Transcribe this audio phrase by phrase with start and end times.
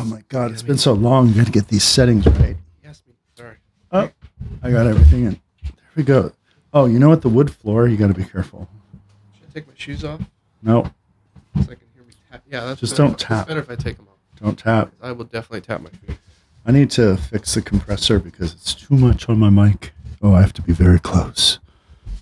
[0.00, 1.28] Oh my god, it's been so long.
[1.28, 2.56] You got to get these settings right.
[2.82, 3.14] Yes, me.
[3.36, 3.56] Sorry.
[3.92, 4.10] Oh,
[4.62, 5.40] I got everything in.
[5.62, 6.32] There we go.
[6.72, 7.22] Oh, you know what?
[7.22, 7.86] The wood floor.
[7.86, 8.68] You got to be careful.
[9.38, 10.20] Should I take my shoes off
[10.62, 10.90] No, so
[11.62, 12.42] I can hear me tap?
[12.50, 13.02] Yeah, that's Just better.
[13.04, 13.48] don't It's tap.
[13.48, 14.40] better if I take them off.
[14.40, 14.92] don't tap.
[15.00, 16.18] I will definitely tap my feet.
[16.66, 19.92] I need to fix the compressor because it's too much on my mic.
[20.22, 21.58] Oh, I have to be very close.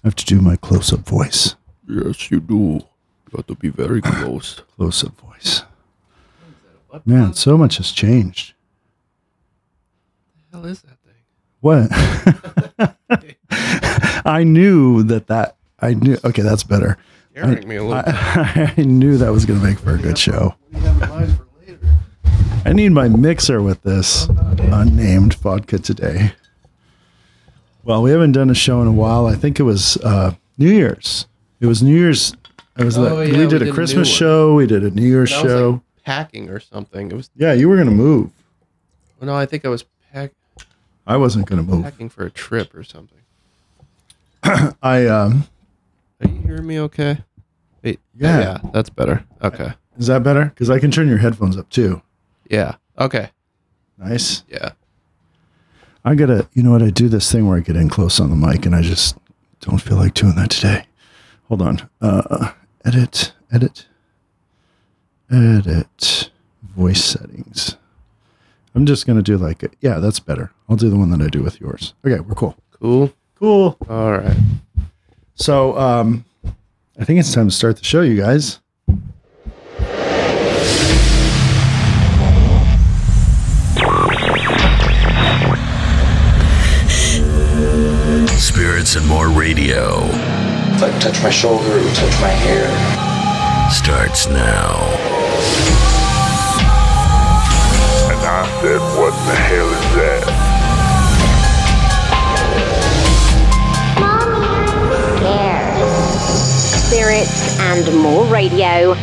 [0.04, 1.54] I have to do my close-up voice.
[1.88, 2.54] Yes, you do.
[2.54, 4.60] You have to be very close.
[4.76, 5.62] Close-up voice.
[7.06, 8.54] Man, so much has changed.
[10.50, 11.14] the hell is that thing?
[11.60, 11.88] What?
[14.24, 16.16] I knew that that I knew.
[16.24, 16.96] Okay, that's better.
[17.32, 18.02] Scaring me a little.
[18.06, 20.54] I, I knew that was going to make for a good show.
[20.70, 21.78] What do you have in mind for later?
[22.64, 26.32] I need my mixer with this unnamed vodka today.
[27.84, 29.26] Well, we haven't done a show in a while.
[29.26, 31.26] I think it was uh, New Year's.
[31.60, 32.34] It was New Year's.
[32.78, 34.16] It was Oh, like, yeah, we we did did a a new Christmas one.
[34.16, 34.54] show.
[34.54, 35.70] We did a New Year's show.
[35.72, 37.10] like, packing or something.
[37.10, 37.30] It was.
[37.36, 38.30] yeah, you were going to move.
[39.20, 40.32] Well, no, I think I was pack,
[41.06, 41.84] I wasn't going to move.
[41.84, 43.18] packing for a trip or something.
[44.82, 45.46] I um,
[46.20, 47.18] Are you hearing me okay?
[47.82, 48.38] Wait, Yeah.
[48.40, 49.24] yeah, that's better.
[49.42, 49.72] Okay.
[49.98, 50.46] is that better?
[50.46, 52.02] Because I can turn your headphones up too.
[52.50, 52.76] Yeah.
[52.98, 53.30] Okay.
[53.98, 54.44] Nice.
[54.48, 54.72] Yeah.
[56.04, 56.82] I gotta, you know what?
[56.82, 59.16] I do this thing where I get in close on the mic, and I just
[59.60, 60.86] don't feel like doing that today.
[61.48, 61.88] Hold on.
[62.00, 62.52] Uh,
[62.84, 63.86] edit, edit,
[65.32, 66.30] edit,
[66.76, 67.76] voice settings.
[68.74, 69.74] I'm just gonna do like, it.
[69.80, 70.52] yeah, that's better.
[70.68, 71.94] I'll do the one that I do with yours.
[72.06, 72.56] Okay, we're cool.
[72.80, 73.12] Cool.
[73.36, 73.76] Cool.
[73.88, 74.36] All right.
[75.34, 76.24] So, um,
[76.98, 78.60] I think it's time to start the show, you guys.
[88.38, 90.00] Spirits and More Radio
[90.80, 93.70] Like touch my shoulder, touch my hair.
[93.70, 95.21] starts now.
[98.10, 100.52] And I said, what the hell is that?
[106.86, 108.94] Spirits and More Radio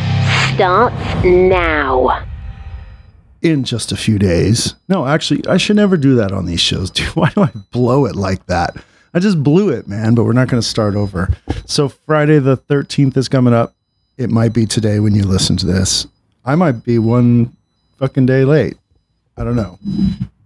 [0.54, 2.24] starts now.
[3.42, 4.74] in just a few days.
[4.88, 6.90] No, actually, I should never do that on these shows.
[6.92, 8.76] Dude, why do I blow it like that?
[9.12, 11.28] I just blew it, man, but we're not going to start over.
[11.66, 13.74] So, Friday the 13th is coming up.
[14.16, 16.06] It might be today when you listen to this.
[16.44, 17.56] I might be one
[17.98, 18.76] fucking day late.
[19.36, 19.78] I don't know.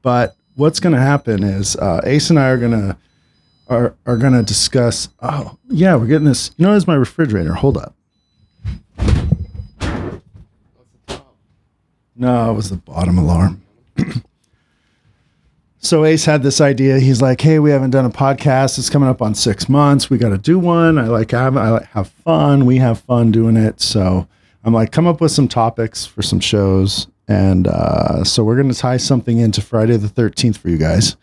[0.02, 2.96] But what's going to happen is uh, Ace and I are going to
[3.68, 5.08] are, are going to discuss.
[5.20, 6.50] Oh, yeah, we're getting this.
[6.56, 7.54] You know, it's my refrigerator.
[7.54, 7.94] Hold up.
[12.16, 13.62] No, it was the bottom alarm.
[15.78, 17.00] so Ace had this idea.
[17.00, 18.78] He's like, "Hey, we haven't done a podcast.
[18.78, 20.10] It's coming up on six months.
[20.10, 20.96] We got to do one.
[20.96, 22.66] I like have I like have fun.
[22.66, 23.80] We have fun doing it.
[23.80, 24.28] So
[24.64, 28.72] I'm like, come up with some topics for some shows, and uh, so we're gonna
[28.74, 31.16] tie something into Friday the 13th for you guys,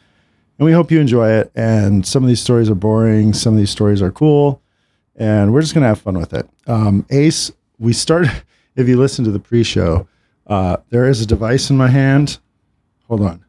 [0.59, 1.51] and we hope you enjoy it.
[1.55, 3.33] And some of these stories are boring.
[3.33, 4.61] Some of these stories are cool,
[5.15, 6.47] and we're just gonna have fun with it.
[6.67, 8.27] Um, Ace, we start,
[8.75, 10.07] If you listen to the pre-show,
[10.47, 12.39] uh, there is a device in my hand.
[13.09, 13.43] Hold on,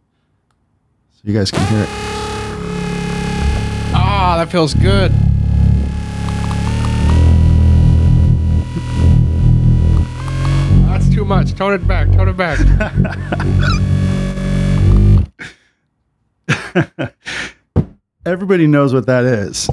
[1.12, 1.88] so you guys can hear it.
[3.94, 5.12] Ah, that feels good.
[11.62, 12.10] Tone it back.
[12.10, 12.58] Tone it back.
[18.26, 19.70] Everybody knows what that is,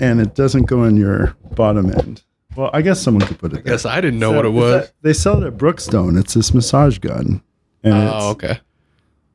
[0.00, 2.24] and it doesn't go in your bottom end.
[2.56, 3.62] Well, I guess someone could put it.
[3.62, 3.72] There.
[3.72, 3.86] I guess.
[3.86, 4.72] I didn't know So, what it was.
[4.86, 6.18] that- they sell it at Brookstone.
[6.18, 7.40] It's this massage gun,
[7.84, 8.58] and Oh, it's, okay.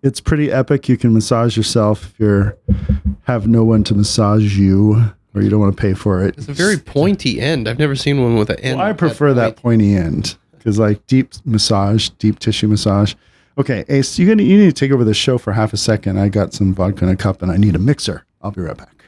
[0.03, 0.89] it's pretty epic.
[0.89, 2.57] You can massage yourself if you're
[3.23, 6.37] have no one to massage you, or you don't want to pay for it.
[6.37, 7.69] It's a very pointy end.
[7.69, 8.77] I've never seen one with an end.
[8.77, 9.93] Well, I prefer that pointy.
[9.93, 10.37] pointy end
[10.67, 13.15] because, like, deep massage, deep tissue massage.
[13.57, 16.19] Okay, Ace, you gonna you need to take over the show for half a second.
[16.19, 18.25] I got some vodka in a cup, and I need a mixer.
[18.41, 19.05] I'll be right back.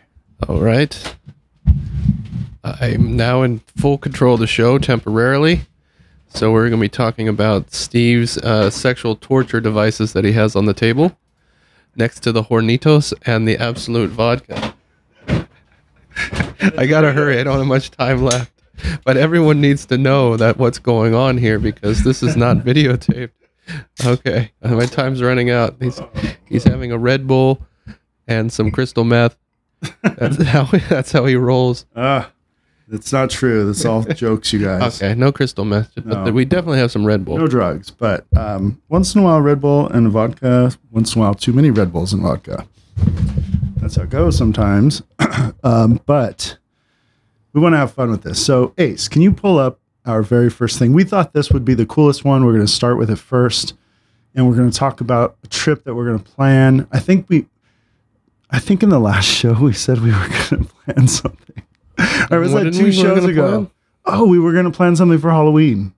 [0.48, 1.18] All right.
[2.64, 5.64] I'm now in full control of the show temporarily.
[6.30, 10.56] So we're going to be talking about Steve's uh, sexual torture devices that he has
[10.56, 11.18] on the table
[11.98, 14.74] next to the Hornitos and the Absolut Vodka.
[16.78, 17.38] I got to hurry.
[17.38, 18.59] I don't have much time left.
[19.06, 23.32] But everyone needs to know that what's going on here because this is not videotaped.
[24.06, 24.52] Okay.
[24.62, 25.76] Uh, My time's running out.
[25.80, 26.02] He's,
[26.46, 27.62] he's having a Red Bull
[28.28, 29.36] and some crystal meth.
[30.04, 31.86] That's how that's how he rolls.
[31.96, 32.32] Ah,
[32.92, 33.66] it's not true.
[33.66, 35.02] That's all jokes, you guys.
[35.02, 36.32] Okay, no crystal meth, but No.
[36.32, 37.38] we definitely have some Red Bull.
[37.38, 40.72] No drugs, but um, once in a while Red Bull and vodka.
[40.92, 42.66] Once in a while, too many Red Bulls and vodka.
[43.78, 45.02] That's how it goes sometimes.
[45.64, 46.58] um, but
[47.54, 48.44] we want to have fun with this.
[48.44, 50.94] So, Ace, can you pull up our very first thing?
[50.94, 52.46] We thought this would be the coolest one.
[52.46, 53.74] We're going to start with it first
[54.36, 56.88] and we're going to talk about a trip that we're going to plan.
[56.92, 57.48] I think we,
[58.52, 61.64] I think in the last show we said we were going to plan something.
[62.32, 63.48] Or was that two we- shows ago?
[63.66, 63.72] plan?
[64.06, 65.94] Oh, we were going to plan something for Halloween.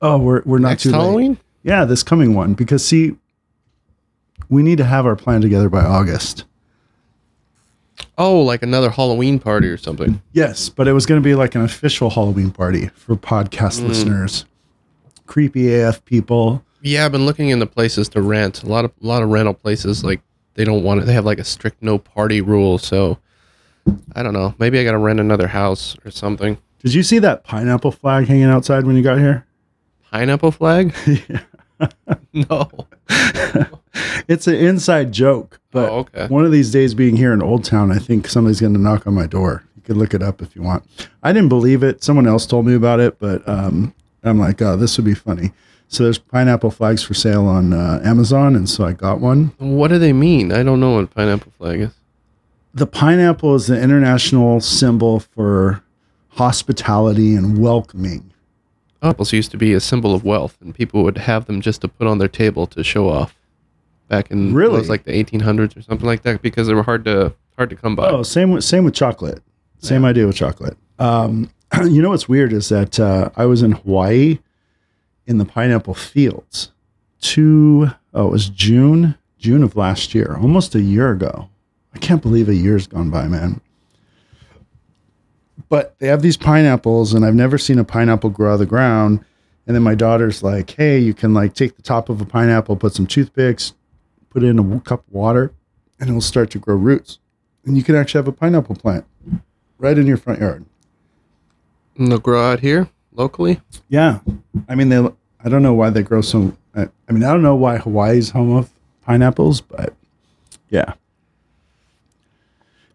[0.00, 1.38] Oh, we're we're not Next too late.
[1.62, 3.14] Yeah, this coming one because see,
[4.48, 6.44] we need to have our plan together by August.
[8.18, 10.20] Oh, like another Halloween party or something.
[10.32, 13.88] Yes, but it was going to be like an official Halloween party for podcast Mm.
[13.88, 14.44] listeners,
[15.26, 16.64] creepy AF people.
[16.82, 18.62] Yeah, I've been looking into places to rent.
[18.62, 20.20] A lot of a lot of rental places like
[20.54, 21.06] they don't want it.
[21.06, 22.78] They have like a strict no party rule.
[22.78, 23.18] So
[24.14, 24.54] I don't know.
[24.58, 26.58] Maybe I got to rent another house or something.
[26.82, 29.46] Did you see that pineapple flag hanging outside when you got here?
[30.10, 30.92] Pineapple flag?
[32.32, 32.70] no.
[34.28, 36.26] It's an inside joke, but Oh, okay.
[36.28, 39.06] one of these days being here in Old Town, I think somebody's going to knock
[39.06, 39.64] on my door.
[39.76, 40.84] You can look it up if you want.
[41.22, 42.02] I didn't believe it.
[42.02, 45.52] Someone else told me about it, but um, I'm like, oh, this would be funny.
[45.88, 49.52] So there's pineapple flags for sale on uh, Amazon, and so I got one.
[49.58, 50.50] What do they mean?
[50.52, 51.90] I don't know what pineapple flag is.
[52.72, 55.82] The pineapple is the international symbol for
[56.30, 58.31] hospitality and welcoming.
[59.02, 61.88] Apples used to be a symbol of wealth, and people would have them just to
[61.88, 63.34] put on their table to show off.
[64.08, 64.74] Back in Really?
[64.76, 67.70] it was like the 1800s or something like that, because they were hard to hard
[67.70, 68.08] to come by.
[68.08, 69.42] Oh, same with same with chocolate.
[69.78, 70.76] Same idea with chocolate.
[70.98, 71.50] Um,
[71.84, 74.38] you know what's weird is that uh, I was in Hawaii
[75.26, 76.70] in the pineapple fields.
[77.20, 81.48] Two oh, it was June June of last year, almost a year ago.
[81.94, 83.60] I can't believe a year's gone by, man.
[85.72, 88.66] But they have these pineapples, and I've never seen a pineapple grow out of the
[88.66, 89.24] ground.
[89.66, 92.76] And then my daughter's like, "Hey, you can like take the top of a pineapple,
[92.76, 93.72] put some toothpicks,
[94.28, 95.50] put it in a cup of water,
[95.98, 97.20] and it'll start to grow roots.
[97.64, 99.06] And you can actually have a pineapple plant
[99.78, 100.66] right in your front yard.
[101.96, 103.62] And they'll grow out here locally.
[103.88, 104.18] Yeah,
[104.68, 104.98] I mean, they.
[105.42, 106.54] I don't know why they grow so.
[106.74, 108.70] I, I mean, I don't know why Hawaii's home of
[109.06, 109.94] pineapples, but
[110.68, 110.92] yeah.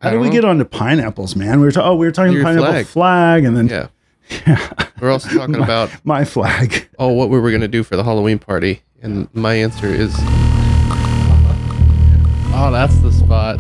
[0.01, 0.31] How did we know.
[0.33, 1.59] get onto pineapples, man?
[1.59, 2.85] We were ta- oh, we were talking Your pineapple flag.
[2.85, 3.87] flag, and then Yeah.
[5.01, 6.87] We're also talking about my flag.
[6.99, 10.13] oh what we were gonna do for the Halloween party, and my answer is
[12.53, 13.59] oh that's the spot.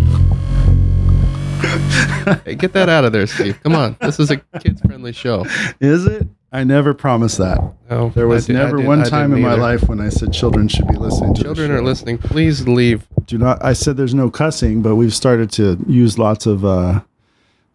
[2.45, 3.59] hey, get that out of there, Steve.
[3.63, 5.45] Come on, this is a kids friendly show.
[5.79, 6.27] Is it?
[6.51, 7.59] I never promised that.
[7.89, 9.61] No, There was did- never did- one time in my either.
[9.61, 11.43] life when I said children should be listening to.
[11.43, 12.17] Children are listening.
[12.17, 13.05] Please leave.
[13.25, 17.01] do not i said there's no cussing but we've started to use lots of uh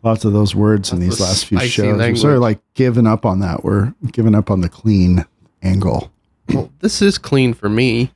[0.02, 3.26] lots of those words in these last few shows we're sort of like giving up
[3.26, 5.26] on that we're giving up on the clean
[5.62, 6.10] angle
[6.48, 8.12] Well, this is clean for me.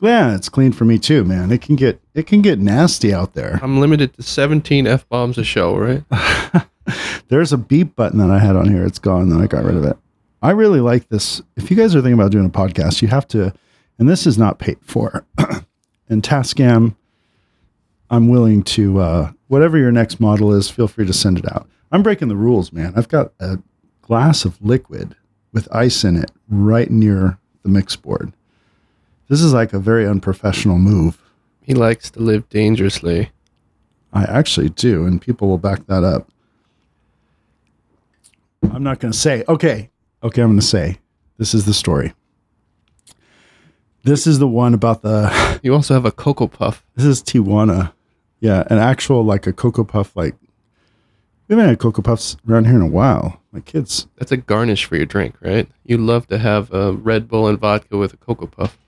[0.00, 1.50] Yeah it's clean for me too man.
[1.52, 3.58] It can get it can get nasty out there.
[3.62, 6.04] I'm limited to 17 f bombs a show, right?
[7.28, 8.84] there's a beep button that i had on here.
[8.84, 9.96] It's gone then i got rid of it.
[10.42, 11.42] I really like this.
[11.56, 13.52] If you guys are thinking about doing a podcast you have to
[13.98, 15.26] and this is not paid for.
[16.08, 16.96] And tascam
[18.10, 21.68] i'm willing to uh whatever your next model is feel free to send it out.
[21.92, 22.92] I'm breaking the rules man.
[22.96, 23.58] I've got a
[24.02, 25.14] glass of liquid
[25.52, 28.32] with ice in it right near the mix board
[29.30, 31.22] this is like a very unprofessional move
[31.62, 33.30] He likes to live dangerously.
[34.12, 36.28] I actually do, and people will back that up.
[38.72, 39.44] I'm not going to say.
[39.48, 39.88] Okay,
[40.22, 40.98] okay, I'm going to say
[41.38, 42.12] this is the story.
[44.02, 45.30] This is the one about the.
[45.62, 46.84] You also have a Cocoa Puff.
[46.96, 47.92] This is Tijuana.
[48.40, 50.16] Yeah, an actual like a cocoa puff.
[50.16, 50.34] Like
[51.46, 53.40] we haven't had cocoa puffs around here in a while.
[53.52, 54.08] My kids.
[54.16, 55.68] That's a garnish for your drink, right?
[55.84, 58.78] You love to have a Red Bull and vodka with a Cocoa Puff.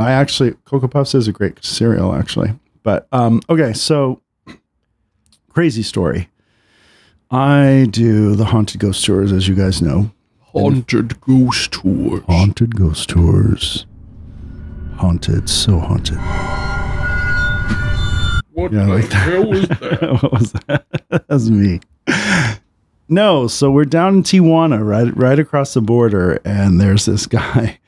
[0.00, 2.52] I actually cocoa puffs is a great cereal actually.
[2.82, 4.20] But um, okay, so
[5.50, 6.28] crazy story.
[7.30, 10.10] I do the haunted ghost tours, as you guys know.
[10.40, 12.24] Haunted Ghost tours.
[12.26, 13.86] Haunted ghost tours.
[14.96, 16.18] Haunted, so haunted.
[18.52, 19.28] What Yeah, the like that.
[19.28, 20.18] hell was that?
[20.22, 20.86] what was that?
[21.10, 21.80] that was me.
[23.08, 27.78] No, so we're down in Tijuana, right, right across the border, and there's this guy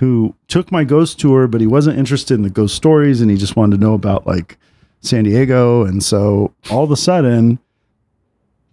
[0.00, 3.36] who took my ghost tour, but he wasn't interested in the ghost stories, and he
[3.36, 4.58] just wanted to know about like
[5.00, 7.58] San Diego, and so all of a sudden,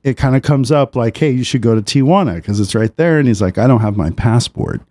[0.03, 2.95] it kind of comes up like, "Hey, you should go to Tijuana because it's right
[2.97, 4.81] there," and he's like, "I don't have my passport,"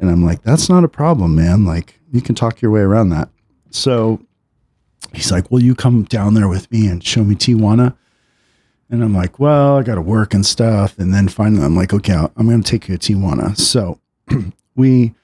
[0.00, 1.64] and I'm like, "That's not a problem, man.
[1.64, 3.28] Like, you can talk your way around that."
[3.70, 4.20] So
[5.12, 7.96] he's like, Will you come down there with me and show me Tijuana?
[8.90, 10.98] And I'm like, Well, I got to work and stuff.
[10.98, 13.56] And then finally, I'm like, Okay, I'm going to take you to Tijuana.
[13.56, 14.00] So
[14.76, 15.14] we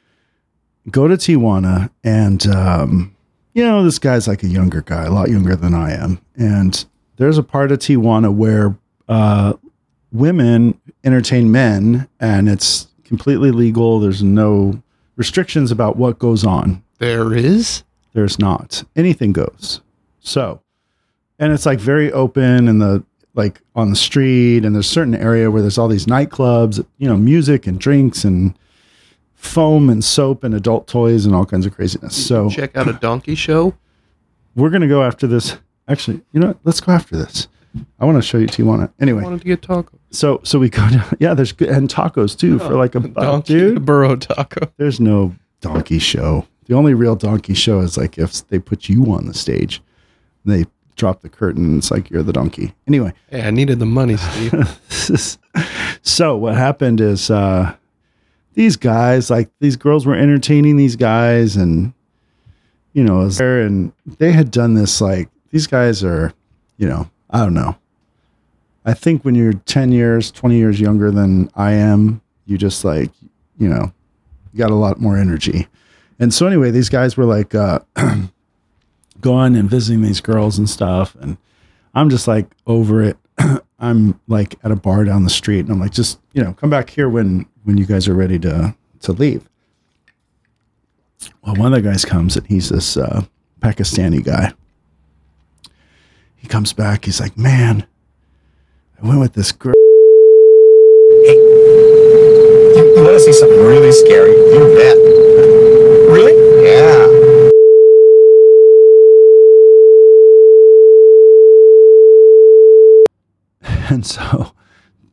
[0.90, 3.16] go to Tijuana, and, um,
[3.54, 6.20] you know, this guy's like a younger guy, a lot younger than I am.
[6.36, 6.84] And
[7.16, 8.76] there's a part of Tijuana where
[9.08, 9.54] uh,
[10.12, 14.00] women entertain men, and it's completely legal.
[14.00, 14.82] There's no
[15.16, 16.82] restrictions about what goes on.
[16.98, 17.84] There is.
[18.14, 18.84] There's not.
[18.96, 19.80] Anything goes.
[20.20, 20.60] So,
[21.38, 25.14] and it's like very open and the like on the street and there's a certain
[25.14, 28.56] area where there's all these nightclubs, you know, music and drinks and
[29.42, 32.14] foam and soap and adult toys and all kinds of craziness.
[32.26, 33.74] So Check out a donkey show.
[34.54, 35.56] we're gonna go after this.
[35.88, 36.58] Actually, you know what?
[36.64, 37.48] Let's go after this.
[37.98, 38.88] I want to show you Tijuana.
[38.88, 39.98] I Anyway, wanted to get taco.
[40.10, 41.04] so so we go down.
[41.18, 43.84] Yeah, there's good and tacos too for like a buck, donkey dude.
[43.84, 44.70] burro taco.
[44.76, 46.46] There's no donkey show.
[46.66, 49.82] The only real donkey show is like if they put you on the stage,
[50.44, 52.74] they drop the curtain and it's like you're the donkey.
[52.86, 55.38] Anyway, Hey, I needed the money, Steve.
[56.02, 57.74] so what happened is uh
[58.54, 61.92] these guys, like these girls were entertaining these guys and
[62.92, 66.32] you know, was there and they had done this like these guys are,
[66.76, 67.76] you know, I don't know.
[68.84, 73.10] I think when you're 10 years, 20 years younger than I am, you just like,
[73.58, 73.92] you know,
[74.52, 75.68] you got a lot more energy.
[76.18, 77.80] And so anyway, these guys were like uh
[79.20, 81.36] going and visiting these girls and stuff and
[81.94, 83.16] I'm just like over it.
[83.78, 86.70] I'm like at a bar down the street and I'm like, just, you know, come
[86.70, 89.48] back here when when you guys are ready to to leave.
[91.42, 93.24] Well, one of the guys comes and he's this uh,
[93.60, 94.52] Pakistani guy.
[96.36, 97.86] He comes back, he's like, Man,
[99.00, 99.74] I went with this girl.
[101.24, 101.34] You,
[102.76, 104.32] you want to see something really scary?
[104.32, 104.96] You bet.
[106.10, 106.34] Really?
[106.64, 107.08] Yeah.
[113.92, 114.52] And so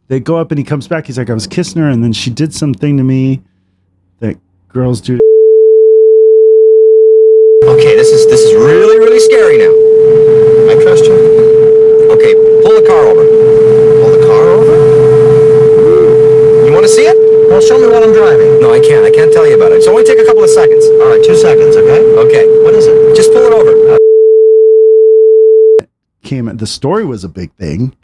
[0.10, 1.06] they go up and he comes back.
[1.06, 3.42] He's like, I was kissing her and then she did something to me
[4.20, 4.38] that
[4.68, 5.20] girls do.
[7.64, 9.72] Okay, this is this is really really scary now.
[10.74, 11.14] I trust you.
[12.12, 12.34] Okay,
[12.66, 13.24] pull the car over.
[14.02, 14.76] Pull the car over.
[16.66, 17.16] You want to see it?
[17.48, 18.60] Well, show me while I'm driving.
[18.60, 19.06] No, I can't.
[19.06, 19.78] I can't tell you about it.
[19.78, 20.86] It's only take a couple of seconds.
[20.86, 21.76] All right, two seconds.
[21.76, 22.02] Okay.
[22.26, 22.46] Okay.
[22.64, 23.16] What is it?
[23.16, 23.98] Just pull it over.
[26.24, 27.96] came the story was a big thing.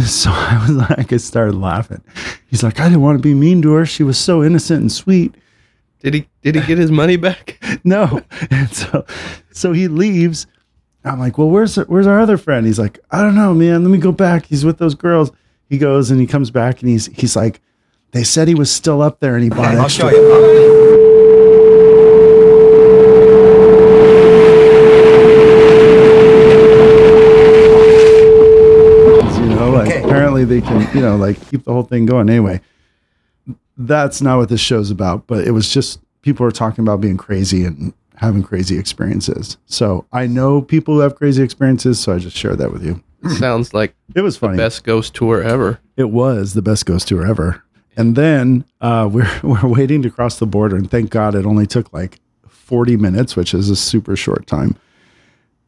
[0.06, 2.02] So I was like, I started laughing.
[2.48, 3.84] He's like, I didn't want to be mean to her.
[3.84, 5.34] She was so innocent and sweet.
[6.00, 7.58] Did he did he get his money back?
[7.84, 8.22] No.
[8.50, 9.04] And so
[9.52, 10.46] so he leaves.
[11.04, 12.66] I'm like, well, where's where's our other friend?
[12.66, 13.82] He's like, I don't know, man.
[13.82, 14.46] Let me go back.
[14.46, 15.30] He's with those girls.
[15.68, 17.60] He goes and he comes back and he's he's like,
[18.12, 20.10] they said he was still up there and he bought I'll extra.
[20.10, 21.09] show you.
[30.62, 32.28] Can you know like keep the whole thing going.
[32.30, 32.60] Anyway
[33.76, 37.16] that's not what this show's about but it was just people are talking about being
[37.16, 39.56] crazy and having crazy experiences.
[39.66, 43.02] So i know people who have crazy experiences so i just share that with you.
[43.38, 44.56] Sounds like it was funny.
[44.56, 45.78] best ghost tour ever.
[45.96, 47.62] it was the best ghost tour ever.
[47.96, 51.66] And then uh, we're, we're waiting to cross the border and thank god it only
[51.66, 54.76] took like 40 minutes which is a super short time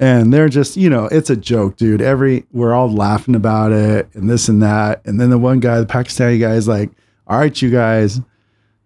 [0.03, 2.03] and they're just you know it's a joke dude.
[2.03, 5.01] Every we're all laughing about it and this and that.
[5.07, 6.91] And then the one guy the pakistani guy is like
[7.29, 8.21] all right you guys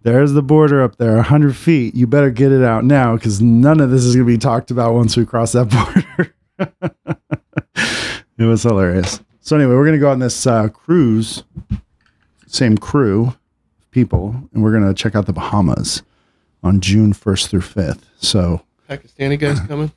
[0.02, 1.94] there's the border up there 100 feet.
[1.94, 4.70] You better get it out now because none of this is going to be talked
[4.70, 5.70] about once we cross that
[6.58, 6.76] border.
[8.38, 9.20] It was hilarious.
[9.40, 11.44] So anyway we're going to go on this uh, cruise
[12.46, 13.35] same crew
[13.90, 16.02] people and we're going to check out the bahamas
[16.62, 19.90] on june 1st through 5th so Pakistani guys coming.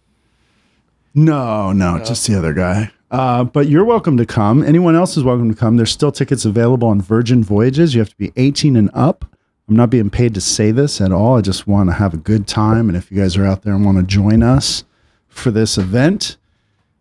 [1.20, 2.92] No, no, just the other guy.
[3.12, 4.64] Uh, but you're welcome to come.
[4.64, 5.76] Anyone else is welcome to come.
[5.76, 7.94] There's still tickets available on Virgin Voyages.
[7.94, 9.26] You have to be 18 and up.
[9.68, 11.38] I'm not being paid to say this at all.
[11.38, 12.88] I just want to have a good time.
[12.88, 14.86] And if you guys are out there and want to join us
[15.28, 16.38] for this event,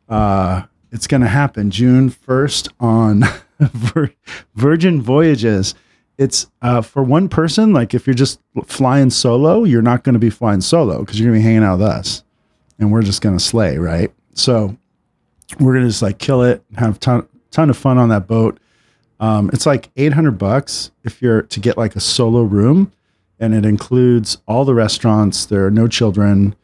[0.08, 3.22] uh, it's going to happen June 1st on
[4.54, 5.76] Virgin Voyages.
[6.16, 7.72] It's uh, for one person.
[7.72, 11.30] Like if you're just flying solo, you're not going to be flying solo because you're
[11.30, 12.24] going to be hanging out with us
[12.78, 14.12] and we're just gonna slay, right?
[14.34, 14.76] So
[15.60, 18.58] we're gonna just like kill it, have ton ton of fun on that boat.
[19.20, 22.92] Um, it's like eight hundred bucks if you're to get like a solo room,
[23.40, 25.46] and it includes all the restaurants.
[25.46, 26.54] There are no children.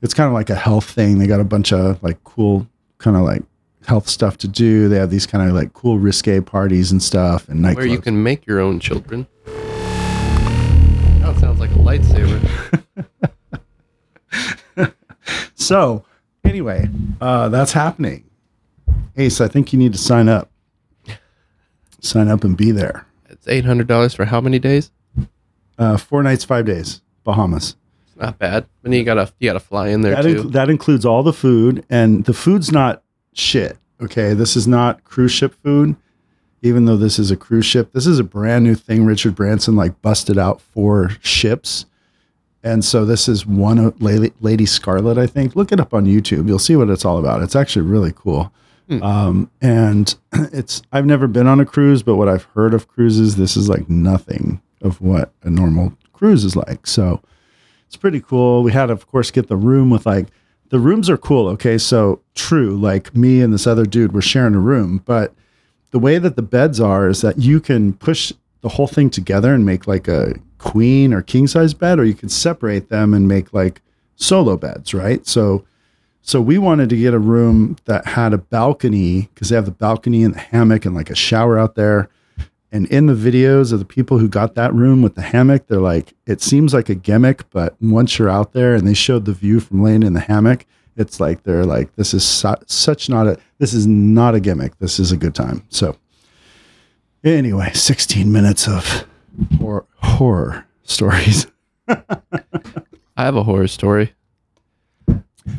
[0.00, 1.18] It's kind of like a health thing.
[1.18, 2.66] They got a bunch of like cool
[2.98, 3.42] kind of like
[3.86, 4.88] health stuff to do.
[4.88, 7.76] They have these kind of like cool risque parties and stuff and nightclubs.
[7.76, 9.26] Where you can make your own children.
[11.20, 12.82] That sounds like a lightsaber.
[15.54, 16.04] So,
[16.44, 16.88] anyway,
[17.20, 18.24] uh, that's happening.
[19.16, 20.50] Ace, I think you need to sign up.
[22.00, 23.06] Sign up and be there.
[23.28, 24.90] It's eight hundred dollars for how many days?
[25.78, 27.76] Uh, four nights, five days, Bahamas.
[28.08, 28.66] It's not bad.
[28.84, 30.44] And you gotta you gotta fly in there That, too.
[30.44, 33.02] inc- that includes all the food, and the food's not
[33.34, 33.78] shit.
[34.00, 35.94] Okay, this is not cruise ship food.
[36.64, 39.04] Even though this is a cruise ship, this is a brand new thing.
[39.04, 41.86] Richard Branson like busted out four ships
[42.64, 45.56] And so this is one of Lady, Lady Scarlet, I think.
[45.56, 46.46] Look it up on YouTube.
[46.46, 47.42] You'll see what it's all about.
[47.42, 48.52] It's actually really cool.
[49.00, 50.14] Um, and
[50.52, 53.68] it's I've never been on a cruise, but what I've heard of cruises, this is
[53.68, 56.86] like nothing of what a normal cruise is like.
[56.86, 57.22] So
[57.86, 58.62] it's pretty cool.
[58.62, 60.28] We had, of course, get the room with like
[60.68, 61.48] the rooms are cool.
[61.48, 62.76] Okay, so true.
[62.76, 65.34] Like me and this other dude were sharing a room, but
[65.90, 69.54] the way that the beds are is that you can push the whole thing together
[69.54, 73.28] and make like a queen or king size bed, or you can separate them and
[73.28, 73.82] make like
[74.16, 75.26] solo beds, right?
[75.26, 75.64] So
[76.22, 79.72] so we wanted to get a room that had a balcony because they have the
[79.72, 82.08] balcony and the hammock and like a shower out there.
[82.70, 85.80] And in the videos of the people who got that room with the hammock, they're
[85.80, 89.32] like, it seems like a gimmick, but once you're out there and they showed the
[89.32, 90.64] view from laying in the hammock,
[90.96, 94.78] it's like they're like, this is su- such not a, this is not a gimmick.
[94.78, 95.64] This is a good time.
[95.70, 95.96] So
[97.24, 99.06] anyway, 16 minutes of
[99.58, 99.84] horror,
[100.22, 101.46] horror stories.
[101.88, 104.14] I have a horror story.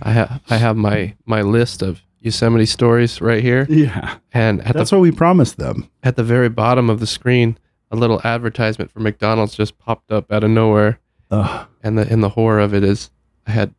[0.01, 4.17] I have I have my my list of Yosemite stories right here, Yeah.
[4.33, 5.89] and at That's the what we promised them.
[6.03, 7.57] at the very bottom of the screen,
[7.91, 10.99] a little advertisement for McDonald's just popped up out of nowhere,
[11.31, 13.11] Ugh, and the and the horror of it is
[13.45, 13.73] I had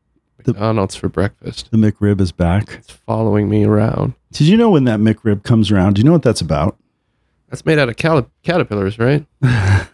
[0.44, 1.70] The- McDonald's for breakfast.
[1.70, 2.74] the McRib is back.
[2.74, 4.12] It's following me around.
[4.32, 5.94] Did you know when that McRib comes around?
[5.94, 6.76] Do you know what that's about?
[7.48, 9.24] That's made out of cal- caterpillars, right?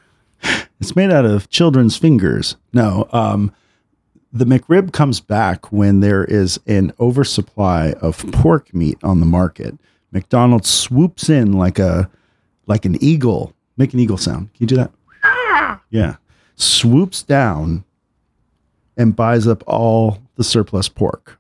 [0.81, 2.57] It's made out of children's fingers.
[2.73, 3.53] No, um,
[4.33, 9.77] the McRib comes back when there is an oversupply of pork meat on the market.
[10.13, 12.11] McDonald's swoops in like a
[12.67, 13.53] like an eagle.
[13.77, 14.53] Make an eagle sound.
[14.55, 14.91] Can you do that?
[15.91, 16.17] Yeah.
[16.57, 17.85] Swoops down
[18.97, 21.39] and buys up all the surplus pork.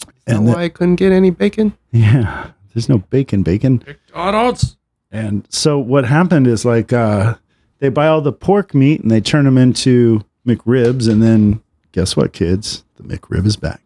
[0.00, 1.76] Is that And why I couldn't get any bacon?
[1.92, 2.50] Yeah.
[2.74, 3.82] There's no bacon, bacon.
[3.86, 4.76] McDonald's.
[5.10, 7.36] And so what happened is like uh,
[7.84, 11.62] they buy all the pork meat and they turn them into McRibs, and then
[11.92, 12.82] guess what, kids?
[12.96, 13.82] The McRib is back.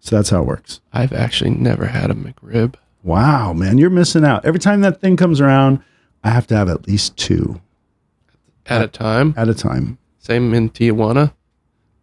[0.00, 0.80] So that's how it works.
[0.92, 2.74] I've actually never had a McRib.
[3.04, 4.44] Wow, man, you're missing out.
[4.44, 5.80] Every time that thing comes around,
[6.24, 7.60] I have to have at least two
[8.66, 9.32] At a time.
[9.36, 9.98] at a time.
[10.18, 11.32] Same in Tijuana.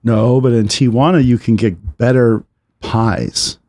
[0.05, 2.45] No, but in Tijuana you can get better
[2.79, 3.59] pies.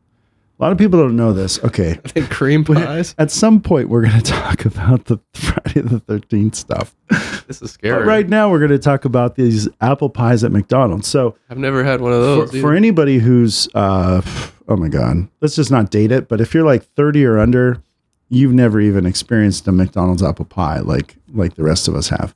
[0.63, 1.61] A lot of people don't know this.
[1.61, 3.13] Okay, I think cream pies.
[3.17, 6.95] at some point we're going to talk about the Friday the 13th stuff.
[7.09, 8.05] This is But scary.
[8.05, 11.09] right now we're going to talk about these apple pies at McDonald's.
[11.09, 12.51] So I've never had one of those.
[12.51, 12.73] for either.
[12.75, 14.21] anybody who's uh
[14.69, 17.83] oh my god let's just not date it but if you're like 30 or under
[18.29, 22.33] you've never even experienced a mcdonald's apple pie like like the rest of us have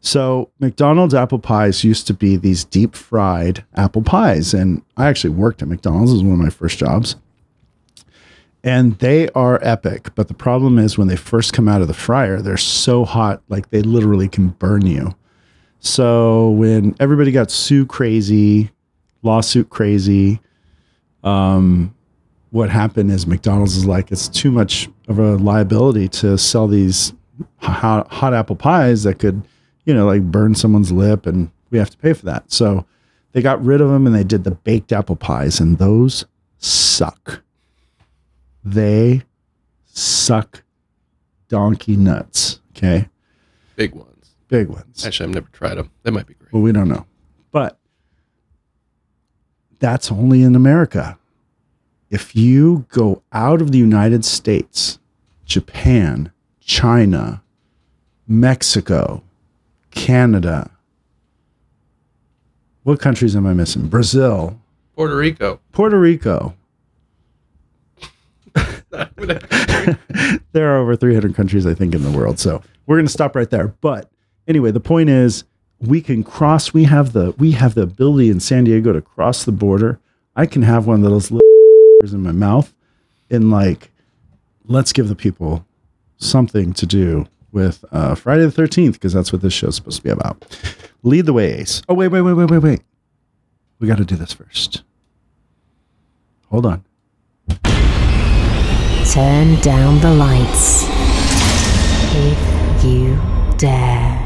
[0.00, 5.30] so mcdonald's apple pies used to be these deep fried apple pies and i actually
[5.30, 7.16] worked at mcdonald's it was one of my first jobs
[8.64, 11.94] and they are epic but the problem is when they first come out of the
[11.94, 15.14] fryer they're so hot like they literally can burn you
[15.78, 18.70] so when everybody got sue crazy
[19.24, 20.40] lawsuit crazy.
[21.24, 21.94] Um,
[22.50, 27.12] what happened is McDonald's is like it's too much of a liability to sell these
[27.56, 29.42] hot, hot apple pies that could,
[29.86, 32.52] you know, like burn someone's lip, and we have to pay for that.
[32.52, 32.86] So
[33.32, 36.26] they got rid of them and they did the baked apple pies, and those
[36.58, 37.42] suck.
[38.64, 39.22] They
[39.84, 40.62] suck
[41.48, 42.60] donkey nuts.
[42.76, 43.08] Okay,
[43.76, 44.34] big ones.
[44.48, 45.06] big ones.
[45.06, 45.90] Actually, I've never tried them.
[46.02, 46.52] They might be great.
[46.52, 47.06] Well, we don't know.
[47.52, 47.78] But
[49.78, 51.18] that's only in America.
[52.10, 54.98] If you go out of the United States,
[55.44, 57.42] Japan, China,
[58.26, 59.22] Mexico,
[59.90, 60.70] Canada,
[62.82, 63.88] what countries am I missing?
[63.88, 64.60] Brazil,
[64.96, 65.60] Puerto Rico.
[65.72, 66.54] Puerto Rico.
[70.52, 72.38] there are over 300 countries, I think, in the world.
[72.38, 73.68] So we're going to stop right there.
[73.80, 74.10] But
[74.46, 75.44] anyway, the point is,
[75.80, 76.72] we can cross.
[76.72, 80.00] We have the we have the ability in San Diego to cross the border.
[80.36, 81.48] I can have one of those little
[82.02, 82.72] in my mouth,
[83.30, 83.90] and like,
[84.66, 85.66] let's give the people
[86.16, 90.02] something to do with uh, Friday the 13th because that's what this show's supposed to
[90.02, 90.58] be about.
[91.02, 91.82] Lead the way, Ace.
[91.88, 92.80] Oh wait, wait, wait, wait, wait, wait.
[93.78, 94.82] We got to do this first.
[96.50, 96.84] Hold on.
[99.12, 100.86] Turn down the lights.
[102.16, 103.16] If you
[103.58, 104.20] dare.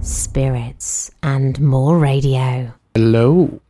[0.00, 2.72] Spirits and more radio.
[2.94, 3.60] Hello.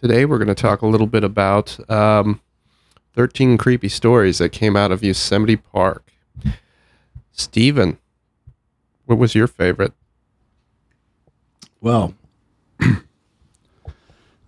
[0.00, 2.40] Today we're going to talk a little bit about um,
[3.14, 6.10] 13 creepy stories that came out of Yosemite Park.
[7.32, 7.98] Steven,
[9.06, 9.92] what was your favorite?
[11.80, 12.14] Well,
[12.80, 12.96] I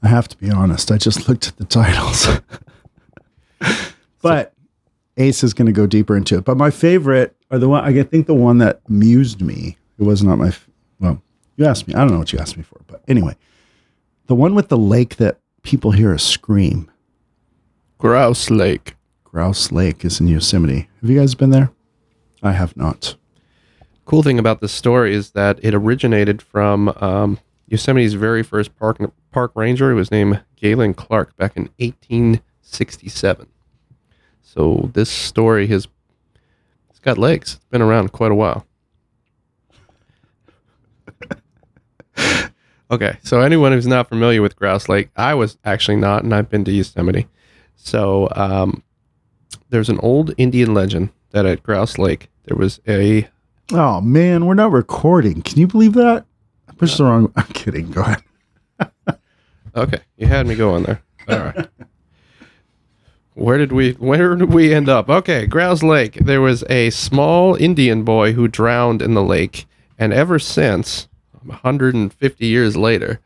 [0.02, 0.90] have to be honest.
[0.92, 2.28] I just looked at the titles.
[4.24, 4.54] but
[5.16, 6.44] Ace is going to go deeper into it.
[6.44, 9.76] But my favorite are the one I think the one that amused me.
[9.98, 10.52] It was not my
[10.98, 11.22] well,
[11.56, 11.94] You asked me.
[11.94, 13.36] I don't know what you asked me for, but anyway,
[14.26, 16.90] the one with the lake that people hear a scream.
[17.98, 18.96] Grouse Lake.
[19.22, 20.88] Grouse Lake is in Yosemite.
[21.00, 21.70] Have you guys been there?
[22.42, 23.16] I have not.
[24.04, 28.98] Cool thing about this story is that it originated from um, Yosemite's very first park
[29.32, 29.90] park ranger.
[29.90, 33.46] He was named Galen Clark back in 1867.
[34.44, 35.88] So this story has
[36.90, 37.54] it's got legs.
[37.56, 38.66] It's been around quite a while.
[42.90, 46.48] okay, so anyone who's not familiar with Grouse Lake, I was actually not, and I've
[46.48, 47.26] been to Yosemite.
[47.74, 48.84] So um,
[49.70, 53.28] there's an old Indian legend that at Grouse Lake there was a
[53.72, 55.40] Oh man, we're not recording.
[55.42, 56.26] Can you believe that?
[56.68, 57.32] I pushed the wrong.
[57.34, 57.90] I'm kidding.
[57.90, 58.22] Go ahead.
[59.76, 61.02] Okay, you had me going there.
[61.28, 61.68] All right.
[63.34, 65.08] Where did we where did we end up?
[65.08, 66.14] Okay, Grouse Lake.
[66.14, 69.66] There was a small Indian boy who drowned in the lake,
[69.98, 71.08] and ever since,
[71.42, 73.20] 150 years later,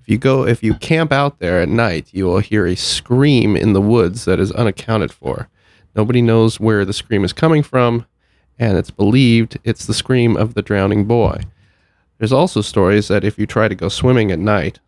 [0.00, 3.56] if you go if you camp out there at night, you will hear a scream
[3.56, 5.48] in the woods that is unaccounted for.
[5.96, 8.06] Nobody knows where the scream is coming from,
[8.60, 11.42] and it's believed it's the scream of the drowning boy.
[12.18, 14.78] There's also stories that if you try to go swimming at night,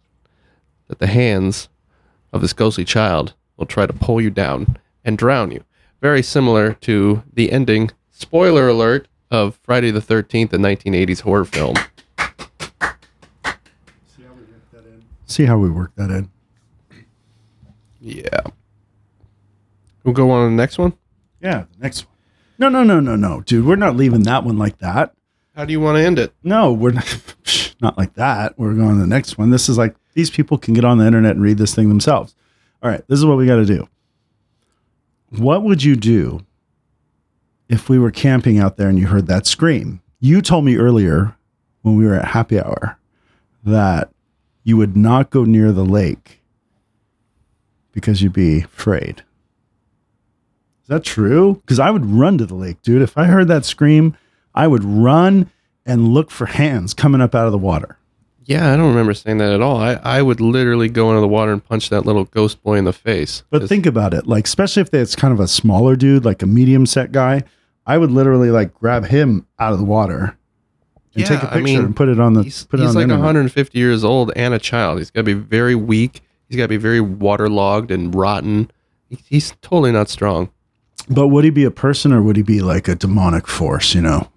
[0.87, 1.69] that the hands
[2.33, 5.63] of this ghostly child will try to pull you down and drown you.
[6.01, 11.77] Very similar to the ending, spoiler alert, of Friday the 13th, the 1980s horror film.
[15.27, 16.29] See how we work that in.
[18.01, 18.41] Yeah.
[20.03, 20.95] We'll go on to the next one.
[21.41, 22.17] Yeah, the next one.
[22.59, 23.65] No, no, no, no, no, dude.
[23.65, 25.15] We're not leaving that one like that.
[25.55, 26.33] How do you want to end it?
[26.43, 28.59] No, we're not, not like that.
[28.59, 29.51] We're going to the next one.
[29.51, 32.35] This is like these people can get on the internet and read this thing themselves.
[32.83, 33.89] All right, this is what we got to do.
[35.31, 36.41] What would you do
[37.69, 40.01] if we were camping out there and you heard that scream?
[40.19, 41.37] You told me earlier
[41.83, 42.99] when we were at happy hour
[43.65, 44.11] that
[44.65, 46.43] you would not go near the lake
[47.93, 49.23] because you'd be afraid.
[50.83, 51.57] Is that true?
[51.57, 53.03] Because I would run to the lake, dude.
[53.03, 54.17] If I heard that scream,
[54.55, 55.51] I would run
[55.87, 57.97] and look for hands coming up out of the water.
[58.51, 59.77] Yeah, I don't remember saying that at all.
[59.77, 62.85] I, I would literally go into the water and punch that little ghost boy in
[62.85, 63.45] the face.
[63.49, 66.47] But think about it, like especially if it's kind of a smaller dude, like a
[66.47, 67.45] medium set guy,
[67.87, 70.37] I would literally like grab him out of the water
[71.15, 72.83] and take a Yeah, I picture mean, and put it on the he's, put it
[72.83, 73.21] he's on the like internet.
[73.25, 74.99] 150 years old and a child.
[74.99, 76.21] He's got to be very weak.
[76.49, 78.69] He's got to be very waterlogged and rotten.
[79.09, 80.51] He- He's totally not strong.
[81.09, 83.95] But would he be a person or would he be like a demonic force?
[83.95, 84.29] You know.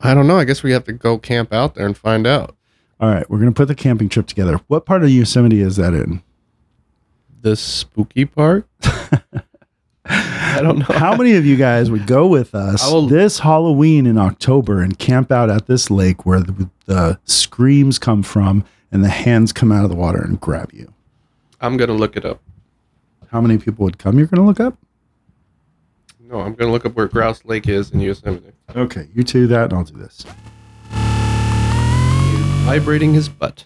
[0.00, 0.38] I don't know.
[0.38, 2.56] I guess we have to go camp out there and find out.
[3.00, 4.60] All right, we're gonna put the camping trip together.
[4.68, 6.22] What part of Yosemite is that in?
[7.42, 8.66] The spooky part?
[10.06, 10.98] I don't know.
[10.98, 14.98] How many of you guys would go with us will- this Halloween in October and
[14.98, 19.72] camp out at this lake where the, the screams come from and the hands come
[19.72, 20.92] out of the water and grab you?
[21.60, 22.40] I'm going to look it up.
[23.30, 24.16] How many people would come?
[24.16, 24.78] You're gonna look up.
[26.26, 28.52] No, I'm going to look up where Grouse Lake is in Yosemite.
[28.74, 30.24] Okay, you two that, and I'll do this.
[30.90, 33.64] He's vibrating his butt.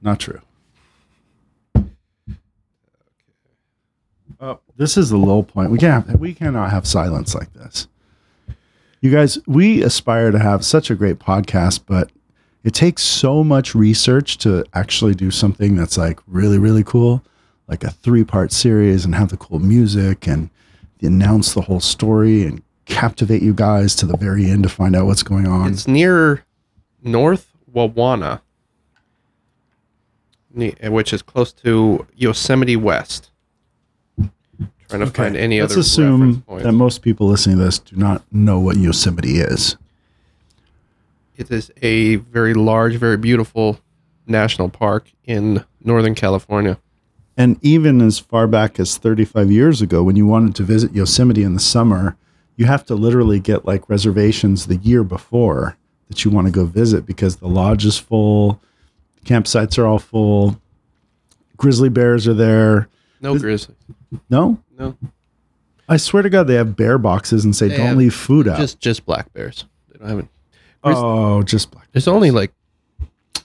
[0.00, 0.40] Not true.
[4.40, 5.70] Oh, this is the low point.
[5.70, 6.06] We can't.
[6.06, 7.88] Have, we cannot have silence like this.
[9.00, 12.10] You guys, we aspire to have such a great podcast, but
[12.62, 17.24] it takes so much research to actually do something that's like really, really cool,
[17.68, 20.50] like a three-part series, and have the cool music and
[21.02, 25.06] announce the whole story and captivate you guys to the very end to find out
[25.06, 25.72] what's going on.
[25.72, 26.44] It's near
[27.02, 28.40] North Wawona,
[30.54, 33.30] which is close to Yosemite West.
[34.88, 36.64] Trying to find any Let's other assume reference points.
[36.64, 39.76] that most people listening to this do not know what Yosemite is.
[41.36, 43.78] It is a very large, very beautiful
[44.26, 46.78] national park in Northern California.
[47.36, 51.42] And even as far back as 35 years ago, when you wanted to visit Yosemite
[51.42, 52.16] in the summer,
[52.56, 55.76] you have to literally get like reservations the year before
[56.08, 58.60] that you want to go visit because the lodge is full,
[59.20, 60.60] the campsites are all full,
[61.56, 62.88] grizzly bears are there.
[63.20, 63.76] No grizzlies.
[64.30, 64.60] No?
[64.78, 64.96] No.
[65.88, 68.58] I swear to God, they have bear boxes and say, They don't leave food out.
[68.58, 69.64] Just just black bears.
[69.90, 70.26] They don't have it.
[70.84, 71.88] oh, just black.
[71.92, 72.52] There's only like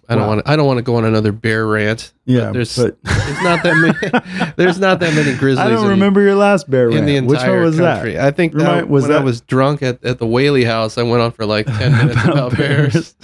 [0.10, 0.28] I don't Wow.
[0.30, 2.13] want to, I don't want to go on another bear rant.
[2.26, 5.60] Yeah, there's but- there's not that many there's not that many grizzlies.
[5.65, 8.13] I don't in- remember your last bear in the entire Which one was country.
[8.13, 8.26] that?
[8.26, 10.98] I think that Remind- was when I that- was drunk at, at the Whaley House,
[10.98, 13.15] I went on for like ten minutes about bears.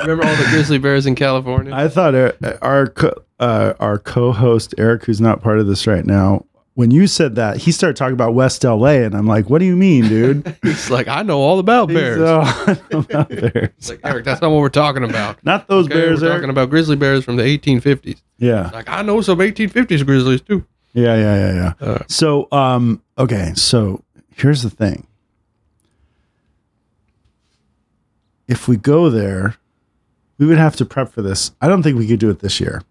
[0.00, 1.72] Remember all the grizzly bears in California?
[1.74, 2.92] I thought our our
[3.38, 7.58] uh, our co-host Eric, who's not part of this right now, when you said that,
[7.58, 10.88] he started talking about West LA, and I'm like, "What do you mean, dude?" He's
[10.90, 12.16] like, I know all about bears.
[12.18, 12.76] He's, uh,
[13.14, 13.90] I bears.
[13.90, 15.44] Like Eric, that's not what we're talking about.
[15.44, 16.20] Not those Okay, bears.
[16.22, 16.38] we're Eric.
[16.38, 18.22] talking about grizzly bears from the 1850s.
[18.38, 20.64] yeah, Like I know some 1850s grizzlies too.
[20.92, 21.86] yeah, yeah, yeah, yeah.
[21.86, 24.02] Uh, So, um, okay, so
[24.36, 25.06] here's the thing.
[28.48, 29.56] If we go there,
[30.38, 31.52] we would have to prep for this.
[31.60, 32.82] I don't think we could do it this year.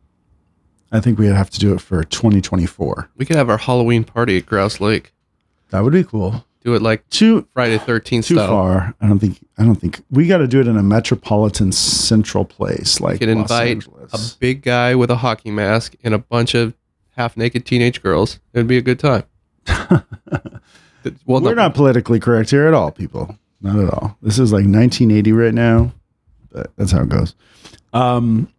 [0.91, 3.09] I think we'd have to do it for 2024.
[3.15, 5.13] we could have our Halloween party at Grouse Lake.
[5.69, 6.45] That would be cool.
[6.63, 8.47] Do it like Too Friday 13th too style.
[8.47, 8.93] far.
[8.99, 9.39] I don't think.
[9.57, 13.19] I don't think we got to do it in a metropolitan central place like We
[13.19, 14.35] could Los invite Angeles.
[14.35, 16.73] a big guy with a hockey mask and a bunch of
[17.15, 18.39] half naked teenage girls.
[18.53, 19.23] It'd be a good time.
[19.67, 20.03] well,
[21.25, 23.37] We're no, not politically correct here at all, people.
[23.61, 24.17] Not at all.
[24.21, 25.91] This is like 1980 right now,
[26.51, 27.35] but that's how it goes.
[27.93, 28.51] Um,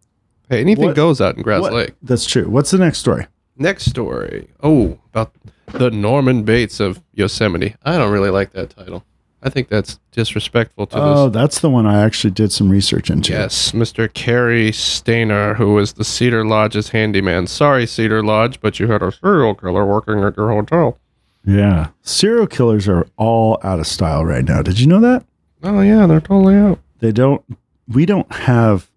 [0.51, 1.93] Hey, anything What- goes out in Grass what- Lake.
[2.03, 2.49] That's true.
[2.49, 3.25] What's the next story?
[3.57, 4.49] Next story.
[4.61, 5.31] Oh, about
[5.71, 7.75] the Norman Bates of Yosemite.
[7.85, 9.05] I don't really like that title.
[9.41, 11.33] I think that's disrespectful to Oh, this.
[11.33, 13.31] that's the one I actually did some research into.
[13.31, 14.13] Yes, Mr.
[14.13, 17.47] Cary Stayner, who was the Cedar Lodge's handyman.
[17.47, 20.97] Sorry, Cedar Lodge, but you had a serial killer working at your hotel.
[21.45, 21.87] Yeah.
[22.03, 24.61] Serial killers are all out of style right now.
[24.61, 25.23] Did you know that?
[25.63, 26.79] Oh yeah, they're totally out.
[26.99, 27.41] They don't,
[27.87, 28.89] we don't have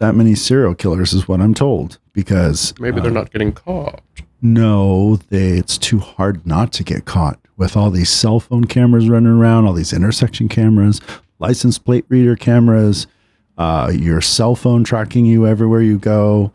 [0.00, 4.02] that many serial killers, is what I'm told, because Maybe uh, they're not getting caught.
[4.42, 9.08] No, they, it's too hard not to get caught with all these cell phone cameras
[9.08, 11.00] running around, all these intersection cameras,
[11.38, 13.06] license plate reader cameras,
[13.58, 16.52] uh, your cell phone tracking you everywhere you go.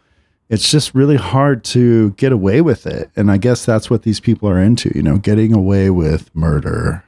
[0.50, 3.12] It's just really hard to get away with it.
[3.16, 7.04] And I guess that's what these people are into, you know, getting away with murder.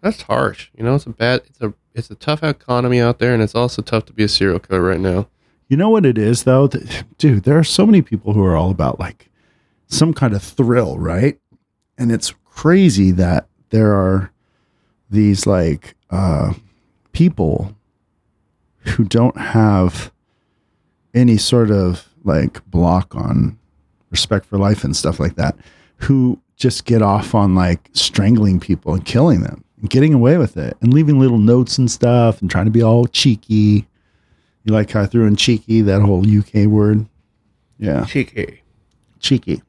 [0.00, 0.70] That's harsh.
[0.76, 1.42] You know, it's a bad.
[1.46, 4.28] It's a it's a tough economy out there, and it's also tough to be a
[4.28, 5.28] serial killer right now.
[5.68, 6.68] You know what it is, though?
[6.68, 9.30] Th- Dude, there are so many people who are all about like
[9.86, 11.38] some kind of thrill, right?
[11.96, 14.30] And it's crazy that there are
[15.10, 16.54] these like uh,
[17.12, 17.74] people
[18.78, 20.12] who don't have
[21.14, 23.58] any sort of like block on
[24.10, 25.56] respect for life and stuff like that,
[25.96, 30.56] who just get off on like strangling people and killing them and getting away with
[30.56, 33.86] it and leaving little notes and stuff and trying to be all cheeky.
[34.64, 37.06] You like how I threw in cheeky, that whole UK word?
[37.78, 38.62] Yeah, Cheeky.
[39.20, 39.62] cheeky.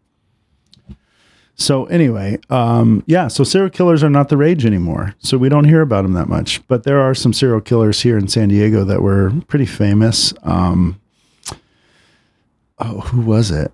[1.58, 5.16] So anyway, um, yeah, so serial killers are not the rage anymore.
[5.20, 6.66] So we don't hear about them that much.
[6.68, 10.34] But there are some serial killers here in San Diego that were pretty famous.
[10.44, 11.00] Um,
[12.80, 13.72] oh, who was it?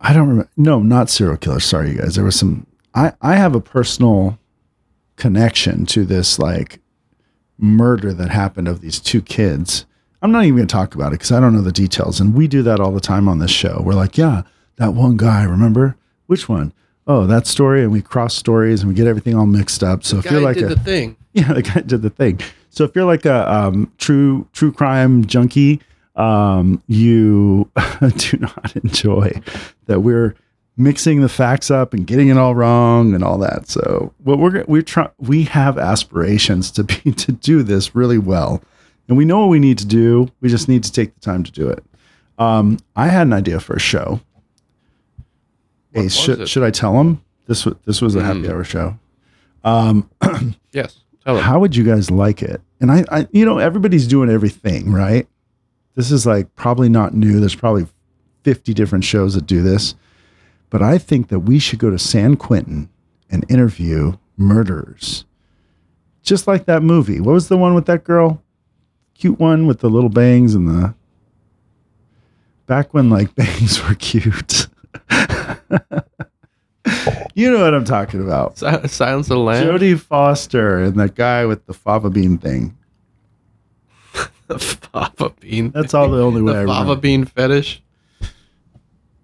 [0.00, 0.50] I don't remember.
[0.56, 1.64] No, not serial killers.
[1.64, 2.16] Sorry, you guys.
[2.16, 2.66] There was some.
[2.94, 4.38] I I have a personal
[5.16, 6.80] connection to this like
[7.58, 9.86] murder that happened of these two kids.
[10.20, 12.20] I'm not even going to talk about it because I don't know the details.
[12.20, 13.82] And we do that all the time on this show.
[13.84, 14.42] We're like, yeah,
[14.76, 15.96] that one guy, remember?
[16.26, 16.72] Which one?
[17.06, 17.82] Oh, that story.
[17.82, 20.04] And we cross stories and we get everything all mixed up.
[20.04, 21.16] So if you're like did a, the thing.
[21.32, 22.40] yeah, the guy did the thing.
[22.70, 25.80] So if you're like a um, true true crime junkie,
[26.14, 27.70] um, you
[28.16, 29.40] do not enjoy
[29.86, 30.36] that we're
[30.82, 33.68] mixing the facts up and getting it all wrong and all that.
[33.68, 38.62] So what we're we're trying we have aspirations to be to do this really well,
[39.08, 40.30] and we know what we need to do.
[40.40, 41.84] We just need to take the time to do it.
[42.38, 44.20] Um, I had an idea for a show.
[45.92, 48.98] Hey, was should should I tell them this was this was a happy hour show?
[50.72, 51.00] Yes.
[51.24, 51.38] Tell.
[51.38, 52.60] How would you guys like it?
[52.80, 55.28] And I, I, you know, everybody's doing everything, right?
[55.94, 57.38] This is like probably not new.
[57.38, 57.86] There's probably
[58.42, 59.94] 50 different shows that do this.
[60.72, 62.88] But I think that we should go to San Quentin
[63.28, 65.26] and interview murderers.
[66.22, 67.20] Just like that movie.
[67.20, 68.42] What was the one with that girl?
[69.12, 70.94] Cute one with the little bangs and the.
[72.64, 74.68] Back when like bangs were cute.
[77.34, 78.56] you know what I'm talking about.
[78.56, 79.66] Silence of the Lamb.
[79.66, 82.78] Jodie Foster and that guy with the fava bean thing.
[84.46, 84.58] The
[84.90, 85.68] fava bean.
[85.72, 86.96] That's all the only way I fava remember.
[86.96, 87.82] bean fetish.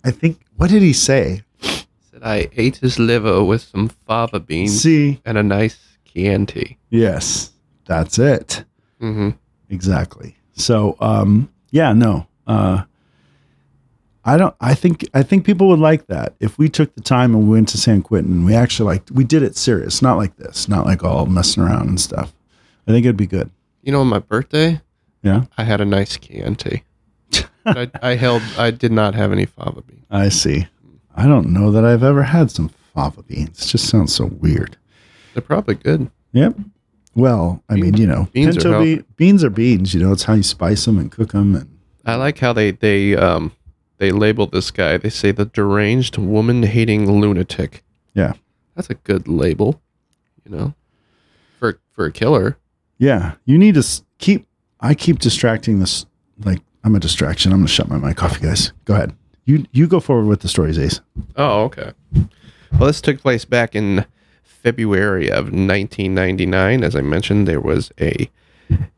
[0.05, 0.43] I think.
[0.59, 1.43] What did he say?
[1.63, 6.79] Said I ate his liver with some fava beans See, and a nice Chianti.
[6.91, 7.53] yes,
[7.87, 8.65] that's it.
[9.01, 9.31] Mm-hmm.
[9.71, 10.37] Exactly.
[10.55, 12.27] So, um, yeah, no.
[12.47, 12.83] Uh,
[14.25, 14.55] I don't.
[14.61, 15.09] I think.
[15.15, 17.79] I think people would like that if we took the time and we went to
[17.79, 18.45] San Quentin.
[18.45, 19.05] We actually like.
[19.13, 22.35] We did it serious, not like this, not like all messing around and stuff.
[22.87, 23.51] I think it'd be good.
[23.83, 24.81] You know, on my birthday,
[25.23, 26.83] Yeah, I had a nice Chianti.
[27.77, 28.43] I, I held.
[28.57, 30.05] I did not have any fava beans.
[30.11, 30.67] I see.
[31.15, 33.63] I don't know that I've ever had some fava beans.
[33.65, 34.77] It just sounds so weird.
[35.35, 36.11] They're probably good.
[36.33, 36.57] Yep.
[37.15, 38.97] Well, I mean, you know, beans are pinto healthy.
[38.97, 39.95] be- beans are beans.
[39.95, 41.55] You know, it's how you spice them and cook them.
[41.57, 43.53] And I like how they they um
[43.99, 44.97] they label this guy.
[44.97, 47.83] They say the deranged woman hating lunatic.
[48.15, 48.35] Yeah.
[48.77, 49.81] That's a good label,
[50.45, 50.75] you know,
[51.59, 52.57] for for a killer.
[52.99, 53.85] Yeah, you need to
[54.19, 54.47] keep.
[54.81, 56.07] I keep distracting this.
[56.45, 57.53] Like I'm a distraction.
[57.53, 58.73] I'm gonna shut my mic off, you guys.
[58.85, 59.15] Go ahead.
[59.45, 61.01] You you go forward with the stories, Ace.
[61.37, 61.93] Oh, okay.
[62.73, 64.05] Well, this took place back in
[64.43, 66.85] February of 1999.
[66.85, 68.31] As I mentioned, there was a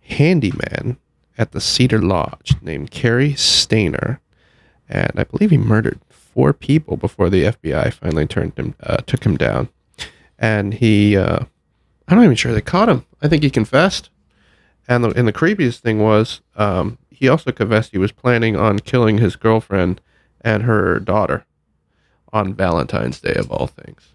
[0.02, 0.96] handyman
[1.38, 4.18] at the Cedar Lodge named Cary Stayner,
[4.88, 9.24] and I believe he murdered four people before the FBI finally turned him uh, took
[9.24, 9.68] him down.
[10.38, 11.40] And he, uh,
[12.08, 13.04] I'm not even sure they caught him.
[13.20, 14.10] I think he confessed.
[14.88, 18.78] And the and the creepiest thing was, um, he also confessed he was planning on
[18.80, 20.00] killing his girlfriend
[20.40, 21.44] and her daughter
[22.32, 24.08] on Valentine's Day of all things.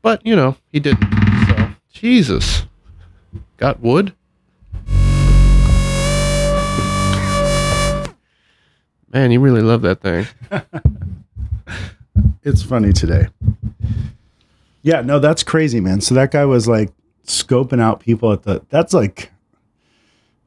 [0.00, 1.10] But you know, he didn't.
[1.48, 2.62] So Jesus,
[3.56, 4.14] got wood.
[9.12, 10.26] Man, you really love that thing.
[12.42, 13.28] It's funny today.
[14.82, 16.00] Yeah, no, that's crazy, man.
[16.00, 16.90] So that guy was like
[17.26, 18.64] scoping out people at the.
[18.70, 19.30] That's like,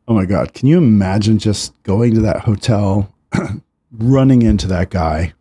[0.08, 0.54] oh my god!
[0.54, 3.14] Can you imagine just going to that hotel,
[3.92, 5.34] running into that guy,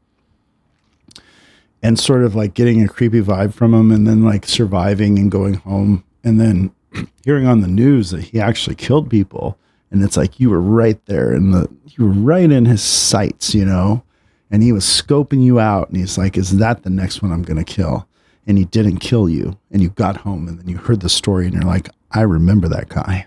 [1.83, 5.31] and sort of like getting a creepy vibe from him, and then like surviving and
[5.31, 6.72] going home, and then
[7.25, 9.59] hearing on the news that he actually killed people,
[9.92, 13.55] and it's like you were right there in the, you were right in his sights,
[13.55, 14.03] you know?
[14.51, 17.42] And he was scoping you out and he's like is that the next one i'm
[17.42, 18.09] going to kill?
[18.46, 21.44] And he didn't kill you and you got home and then you heard the story
[21.44, 23.27] and you're like i remember that guy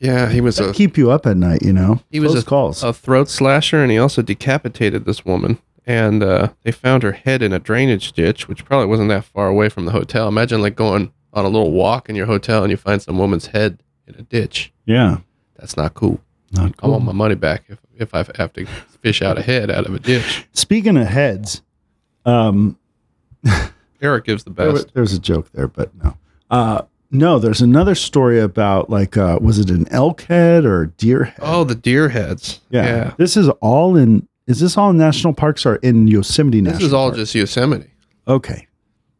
[0.00, 2.46] Yeah, he was a keep you up at night you know he was Close a,
[2.46, 5.58] calls a throat slasher, and he also decapitated this woman.
[5.86, 9.48] And uh, they found her head in a drainage ditch, which probably wasn't that far
[9.48, 10.28] away from the hotel.
[10.28, 13.46] Imagine like going on a little walk in your hotel and you find some woman's
[13.46, 14.72] head in a ditch.
[14.86, 15.18] yeah
[15.56, 16.20] That's not cool.
[16.52, 16.90] not cool.
[16.90, 18.66] I want my money back if if I have to
[19.02, 20.46] fish out a head out of a ditch.
[20.52, 21.62] speaking of heads
[22.24, 22.78] um
[24.00, 24.94] Eric gives the there was, best.
[24.94, 26.16] there was a joke there but no
[26.50, 31.24] uh no there's another story about like uh was it an elk head or deer
[31.24, 32.60] head Oh, the deer heads.
[32.70, 32.84] yeah.
[32.84, 33.14] yeah.
[33.16, 36.86] this is all in is this all in national parks or in yosemite national This
[36.86, 37.16] is all Park?
[37.16, 37.90] just Yosemite.
[38.26, 38.66] okay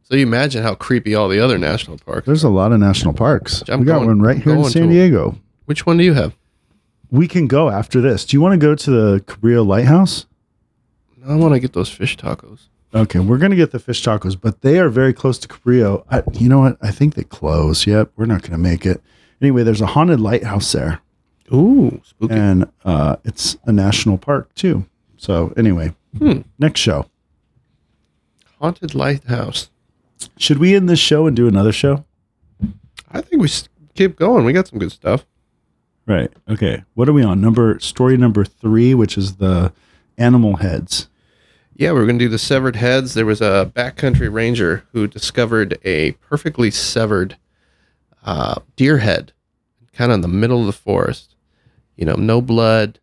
[0.04, 2.26] So you imagine how creepy all the other national parks.
[2.26, 3.62] There's a lot of national parks.
[3.68, 5.36] I'm we got going- one right here in San to- Diego.
[5.66, 6.34] Which one do you have?
[7.10, 8.24] We can go after this.
[8.24, 10.24] Do you want to go to the Cabrillo Lighthouse?
[11.26, 12.68] I want to get those fish tacos.
[12.94, 16.04] Okay, we're gonna get the fish tacos, but they are very close to Cabrillo.
[16.10, 16.78] I, you know what?
[16.80, 17.86] I think they close.
[17.86, 19.02] Yep, we're not gonna make it.
[19.42, 21.00] Anyway, there's a haunted lighthouse there,
[21.52, 22.34] Ooh, spooky.
[22.34, 24.86] and uh, it's a national park too.
[25.18, 26.40] So anyway, Hmm.
[26.58, 27.06] next show.
[28.60, 29.70] Haunted lighthouse.
[30.36, 32.04] Should we end this show and do another show?
[33.12, 33.48] I think we
[33.94, 34.44] keep going.
[34.44, 35.24] We got some good stuff.
[36.06, 36.32] Right.
[36.48, 36.82] Okay.
[36.94, 37.40] What are we on?
[37.40, 39.72] Number story number three, which is the
[40.16, 41.08] animal heads.
[41.78, 43.14] Yeah, we are going to do the severed heads.
[43.14, 47.36] There was a backcountry ranger who discovered a perfectly severed
[48.24, 49.32] uh, deer head,
[49.92, 51.36] kind of in the middle of the forest.
[51.94, 52.98] You know, no blood,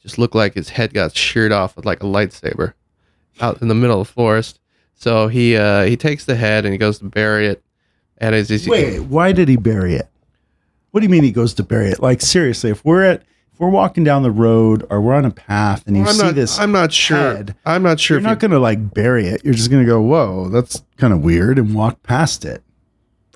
[0.00, 2.72] just looked like his head got sheared off with like a lightsaber
[3.42, 4.60] out in the middle of the forest.
[4.94, 7.62] So he uh, he takes the head and he goes to bury it.
[8.16, 10.08] And as he's Wait, why did he bury it?
[10.90, 12.00] What do you mean he goes to bury it?
[12.00, 13.24] Like seriously, if we're at
[13.56, 16.22] if we're walking down the road or we're on a path and you I'm see
[16.24, 17.16] not, this, I'm not sure.
[17.16, 18.16] head, I'm not sure.
[18.16, 19.42] you're if not you- going to like bury it.
[19.46, 22.62] You're just going to go, "Whoa, that's kind of weird," and walk past it.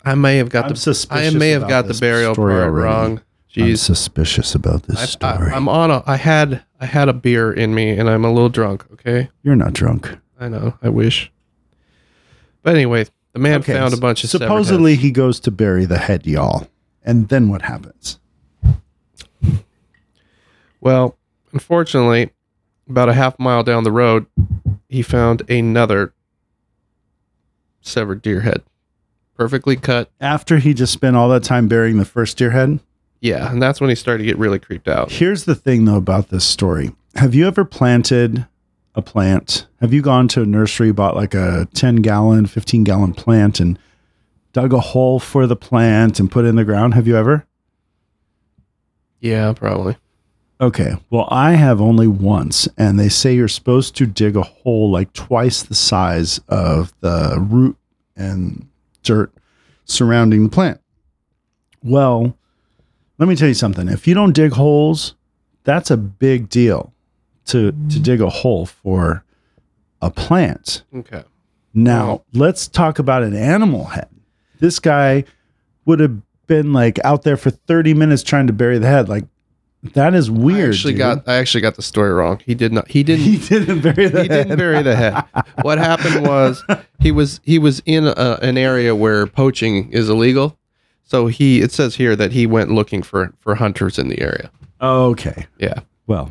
[0.04, 1.06] I may have got I'm the.
[1.10, 2.84] I may have got the burial story part already.
[2.84, 3.22] wrong.
[3.56, 3.78] I'm Jeez.
[3.78, 5.52] suspicious about this I, story.
[5.52, 6.02] I, am on a.
[6.06, 6.62] I had.
[6.82, 8.84] I had a beer in me, and I'm a little drunk.
[8.92, 9.30] Okay.
[9.42, 10.18] you're not drunk.
[10.38, 10.74] I know.
[10.82, 11.32] I wish.
[12.62, 15.96] But anyway, the man Okay, found a bunch of supposedly he goes to bury the
[15.98, 16.68] head, y'all,
[17.02, 18.18] and then what happens?
[20.80, 21.16] Well,
[21.52, 22.30] unfortunately,
[22.88, 24.26] about a half mile down the road,
[24.88, 26.12] he found another
[27.82, 28.62] severed deer head,
[29.36, 30.10] perfectly cut.
[30.20, 32.80] After he just spent all that time burying the first deer head,
[33.20, 35.12] Yeah, and that's when he started to get really creeped out.
[35.12, 36.90] Here's the thing, though, about this story.
[37.16, 38.46] Have you ever planted
[38.94, 39.66] a plant?
[39.80, 43.78] Have you gone to a nursery, bought like a 10 gallon, 15 gallon plant, and
[44.52, 46.94] dug a hole for the plant and put it in the ground?
[46.94, 47.46] Have you ever?
[49.20, 49.96] Yeah, probably.
[50.60, 50.94] Okay.
[51.08, 55.12] Well, I have only once, and they say you're supposed to dig a hole like
[55.12, 57.76] twice the size of the root
[58.14, 58.68] and
[59.02, 59.32] dirt
[59.84, 60.80] surrounding the plant.
[61.82, 62.36] Well,
[63.18, 63.88] let me tell you something.
[63.88, 65.14] If you don't dig holes,
[65.64, 66.92] that's a big deal
[67.46, 68.02] to to mm-hmm.
[68.02, 69.24] dig a hole for
[70.00, 70.82] a plant.
[70.94, 71.24] Okay.
[71.72, 74.08] Now, let's talk about an animal head.
[74.58, 75.24] This guy
[75.84, 79.08] would have been like out there for 30 minutes trying to bury the head.
[79.08, 79.24] Like,
[79.82, 80.74] That is I weird.
[80.74, 80.98] actually dude.
[80.98, 82.40] got I actually got the story wrong.
[82.44, 82.88] He did not.
[82.88, 83.24] He didn't.
[83.24, 85.24] he didn't bury the he didn't bury the head.
[85.62, 86.62] What happened was
[86.98, 90.58] he was he was in a, an area where poaching is illegal.
[91.04, 94.50] So he it says here that he went looking for for hunters in the area.
[94.80, 95.46] Okay.
[95.58, 95.80] Yeah.
[96.06, 96.30] Well,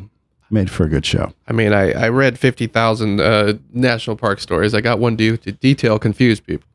[0.50, 1.32] made for a good show.
[1.48, 4.74] I mean, I, I read 50,000 uh, national park stories.
[4.74, 6.66] I got one de- to detail confused people.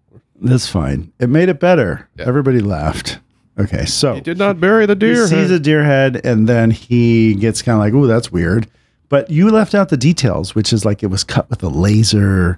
[0.41, 1.11] That's fine.
[1.19, 2.07] It made it better.
[2.17, 2.25] Yeah.
[2.27, 3.19] Everybody laughed.
[3.57, 5.21] Okay, so He did not bury the deer.
[5.23, 5.51] he sees head.
[5.51, 8.67] a deer head and then he gets kind of like, "Oh, that's weird."
[9.07, 12.57] But you left out the details, which is like it was cut with a laser.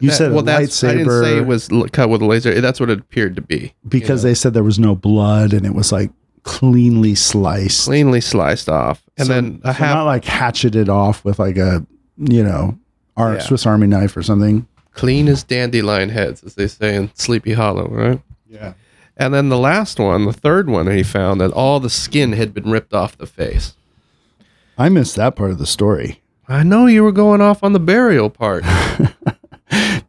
[0.00, 2.60] You That- said a that's lightsaber I didn't say it was cut with a laser.
[2.60, 3.72] That's what it appeared to be.
[3.88, 6.10] because they said there was no blood and it was like
[6.42, 7.84] cleanly sliced.
[7.86, 9.02] Cleanly sliced off.
[9.16, 11.86] And So- then a so half not like hatcheted off with like a
[12.18, 12.76] you know,
[13.16, 13.40] our Yeah.
[13.40, 14.66] Swiss Army knife or something.
[14.92, 18.20] clean as dandelion heads, as they say in Sleepy Hollow, right?
[18.48, 18.74] Yeah.
[19.16, 22.52] And then the last one, the third one, he found that all the skin had
[22.52, 23.74] been ripped off the face.
[24.76, 26.20] I missed that part of the story.
[26.48, 28.64] I know you were going off on the burial part.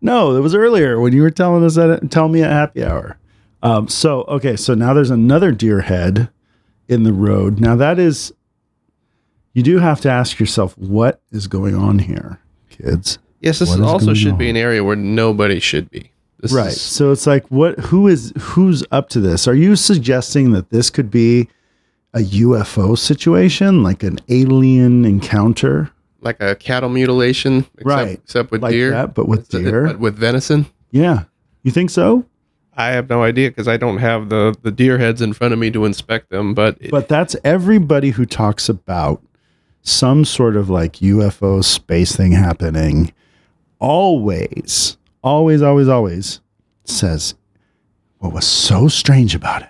[0.01, 3.18] No, it was earlier when you were telling us that Tell me at happy hour.
[3.64, 6.30] Um, so okay, so now there's another deer head
[6.88, 7.60] in the road.
[7.60, 8.32] Now that is
[9.53, 12.39] you do have to ask yourself what is going on here,
[12.70, 13.18] kids.
[13.39, 16.12] yes, this What is is also should be an area where nobody should be.
[16.46, 16.68] This right.
[16.68, 19.48] is- So it's like what who is who's up to this?
[19.48, 21.48] Are you suggesting that this could be
[22.14, 25.89] a UFO situation, like an alien encounter?
[26.22, 28.20] like a cattle mutilation, except, Right.
[28.24, 29.84] Except with Like deer, that, but with Except- deer?
[29.88, 30.66] but with venison.
[30.89, 31.26] Yeah.
[31.62, 32.26] You think so?
[32.76, 35.60] I have no idea because I don't have the the deer heads in front of
[35.60, 36.54] me to inspect them.
[36.54, 39.22] But, it- But that's everybody who talks about
[39.84, 43.12] some sort of like UFO space thing happening.
[43.80, 46.39] Always, always, always, always
[46.86, 47.34] says
[48.19, 49.69] what was so strange about it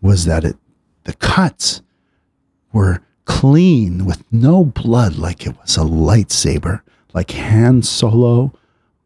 [0.00, 0.56] was that it
[1.04, 1.82] the cuts
[2.72, 6.80] were clean with no blood, like it was a lightsaber,
[7.12, 8.52] like Han Solo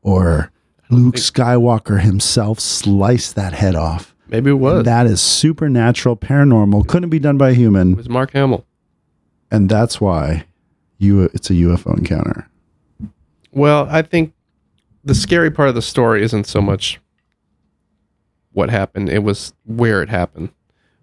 [0.03, 0.51] or
[0.91, 4.15] Luke Skywalker himself sliced that head off.
[4.29, 4.85] maybe it was.
[4.85, 6.87] That is supernatural, paranormal.
[6.89, 8.65] Couldn't be done by a it human, was Mark Hamill.
[9.51, 10.45] and that's why
[10.99, 12.49] you it's a UFO encounter.
[13.53, 14.33] Well, I think
[15.05, 17.01] the scary part of the story isn't so much
[18.53, 20.51] what happened; it was where it happened,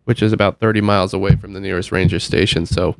[0.06, 2.66] which is about thirty miles away from the nearest ranger station.
[2.66, 2.96] So,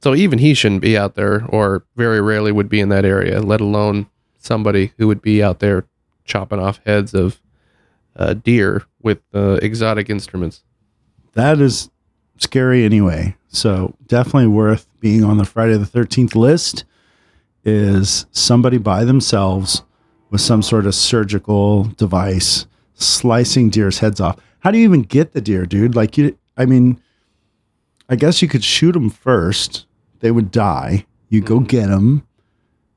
[0.00, 3.40] so even he shouldn't be out there, or very rarely would be in that area.
[3.40, 4.08] Let alone
[4.38, 5.84] somebody who would be out there
[6.24, 7.40] chopping off heads of
[8.16, 10.62] uh, deer with uh, exotic instruments.
[11.32, 11.90] That is
[12.38, 13.36] scary anyway.
[13.48, 16.84] So definitely worth being on the Friday the Thirteenth list.
[17.64, 19.82] Is somebody by themselves
[20.30, 24.38] with some sort of surgical device slicing deer's heads off?
[24.60, 25.94] How do you even get the deer, dude?
[25.94, 27.00] Like you, I mean,
[28.08, 29.86] I guess you could shoot them first.
[30.20, 31.06] They would die.
[31.28, 31.66] You go mm-hmm.
[31.66, 32.26] get them.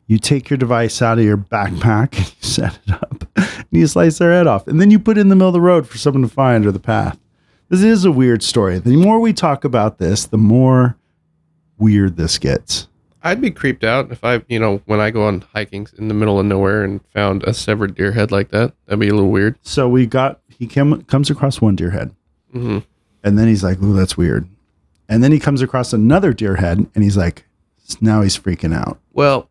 [0.07, 3.87] You take your device out of your backpack and you set it up and you
[3.87, 4.67] slice their head off.
[4.67, 6.65] And then you put it in the middle of the road for someone to find
[6.65, 7.17] or the path.
[7.69, 8.79] This is a weird story.
[8.79, 10.97] The more we talk about this, the more
[11.77, 12.87] weird this gets.
[13.23, 16.13] I'd be creeped out if I, you know, when I go on hiking in the
[16.13, 18.73] middle of nowhere and found a severed deer head like that.
[18.85, 19.57] That'd be a little weird.
[19.61, 22.15] So we got he came, comes across one deer head,
[22.51, 22.79] hmm
[23.23, 24.47] and then he's like, "Ooh, that's weird."
[25.07, 27.45] And then he comes across another deer head, and he's like,
[27.99, 29.49] "Now he's freaking out." Well,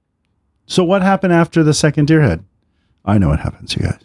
[0.66, 2.44] So what happened after the second deer head?
[3.04, 3.98] I know what happens, you guys.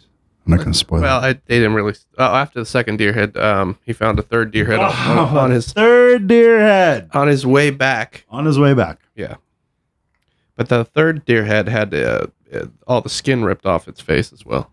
[0.46, 1.20] I'm not going to spoil Well.
[1.24, 1.94] I, they didn't really.
[2.16, 5.36] Uh, after the second deer head, um, he found a third deer head on, on,
[5.36, 8.24] on his third deer head on his way back.
[8.30, 9.00] on his way back.
[9.16, 9.36] Yeah,
[10.56, 14.32] but the third deer head had uh, uh, all the skin ripped off its face
[14.32, 14.70] as well,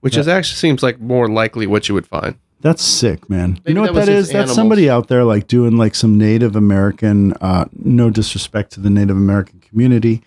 [0.00, 2.36] which is actually seems like more likely what you would find.
[2.60, 3.60] That's sick, man.
[3.66, 4.08] you know that what that is?
[4.08, 4.32] that his is?
[4.32, 8.90] That's somebody out there like doing like some Native American, uh, no disrespect to the
[8.90, 10.22] Native American community,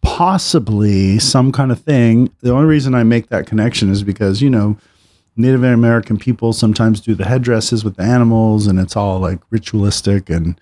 [0.00, 2.30] possibly some kind of thing.
[2.40, 4.78] The only reason I make that connection is because, you know,
[5.36, 10.30] Native American people sometimes do the headdresses with the animals and it's all like ritualistic
[10.30, 10.58] and,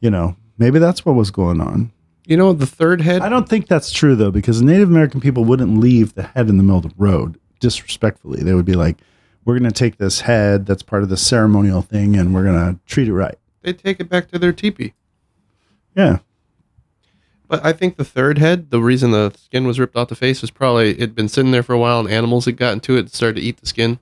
[0.00, 1.92] you know, maybe that's what was going on.
[2.26, 3.22] You know, the third head.
[3.22, 6.56] I don't think that's true though, because Native American people wouldn't leave the head in
[6.58, 8.42] the middle of the road disrespectfully.
[8.42, 8.98] They would be like,
[9.44, 12.74] "We're going to take this head that's part of the ceremonial thing, and we're going
[12.74, 14.92] to treat it right." They take it back to their teepee.
[15.96, 16.18] Yeah,
[17.48, 20.42] But I think the third head, the reason the skin was ripped off the face
[20.42, 23.00] was probably it'd been sitting there for a while and animals had gotten to it
[23.00, 23.98] and started to eat the skin.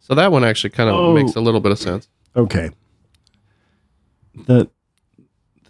[0.00, 1.12] So that one actually kind of Oh.
[1.14, 2.08] makes a little bit of sense.
[2.34, 2.70] okay.
[4.46, 4.68] the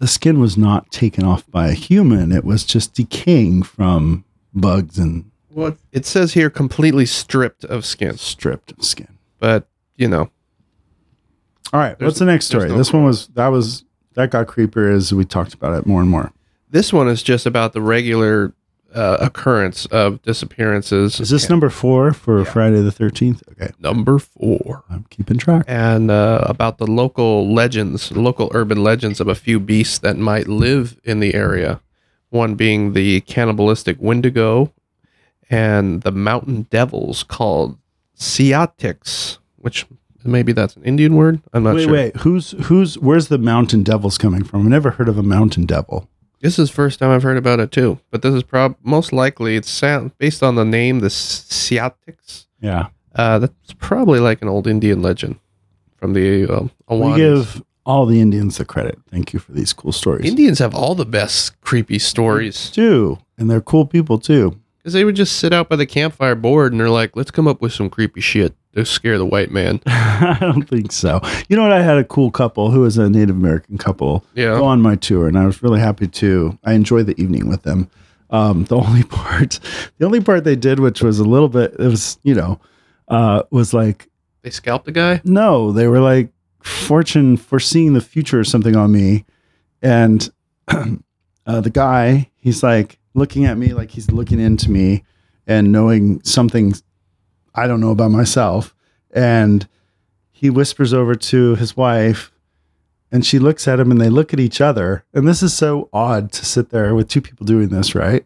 [0.01, 4.97] The skin was not taken off by a human; it was just decaying from bugs
[4.97, 9.07] and Well, it says here completely stripped of skin, stripped of skin.
[9.39, 10.31] but you know,
[11.71, 11.99] All right.
[12.01, 12.67] What's the next story?
[12.69, 13.83] no this one was that was
[14.15, 16.33] that got creepier as we talked about it more and more.
[16.71, 18.53] This one is just about the regular
[18.93, 21.19] uh, occurrence of disappearances.
[21.19, 23.43] Is this number four for Friday the thirteenth?
[23.51, 24.83] Okay, number four?
[24.89, 25.65] I'm keeping track.
[25.67, 30.47] and uh, about the local legends, local urban legends of a few beasts that might
[30.47, 31.81] live in the area.
[32.29, 34.71] One being the cannibalistic Wendigo
[35.49, 37.77] and the mountain devils called
[38.17, 39.85] Seatics, which
[40.23, 41.41] maybe that's an Indian word.
[41.53, 41.91] I'm not wait, sure.
[41.91, 42.21] Wait, wait.
[42.23, 44.61] Who's who's where's the mountain devils coming from?
[44.61, 46.07] I've never heard of a mountain devil.
[46.41, 47.99] This is the first time I've heard about it too.
[48.09, 52.47] But this is prob most likely it's sound based on the name, the Seatics.
[52.59, 55.39] Yeah, Uh, that's probably like an old Indian legend
[55.97, 58.99] from the um, we give all the Indians the credit.
[59.09, 60.25] Thank you for these cool stories.
[60.25, 62.69] Indians have all the best creepy stories.
[62.69, 64.57] too, and they're cool people too.
[64.77, 67.47] Because they would just sit out by the campfire board and they're like, let's come
[67.47, 69.81] up with some creepy shit to scare the white man.
[69.85, 71.19] I don't think so.
[71.49, 71.71] You know what?
[71.73, 74.55] I had a cool couple who was a Native American couple Yeah.
[74.57, 76.57] go on my tour, and I was really happy to.
[76.63, 77.89] I enjoyed the evening with them.
[78.29, 79.59] Um, the only part,
[79.97, 82.59] the only part they did, which was a little bit, it was you know,
[83.09, 84.07] uh, was like
[84.43, 85.21] They scalped a guy?
[85.25, 86.31] no, they were like
[86.63, 89.25] fortune foreseeing the future or something on me,
[89.81, 90.29] and
[90.67, 95.03] uh, the guy, he's like looking at me like he's looking into me
[95.47, 96.73] and knowing something
[97.53, 98.75] I don't know about myself,
[99.11, 99.67] and
[100.31, 102.31] he whispers over to his wife.
[103.13, 105.03] And she looks at him and they look at each other.
[105.13, 108.25] And this is so odd to sit there with two people doing this, right?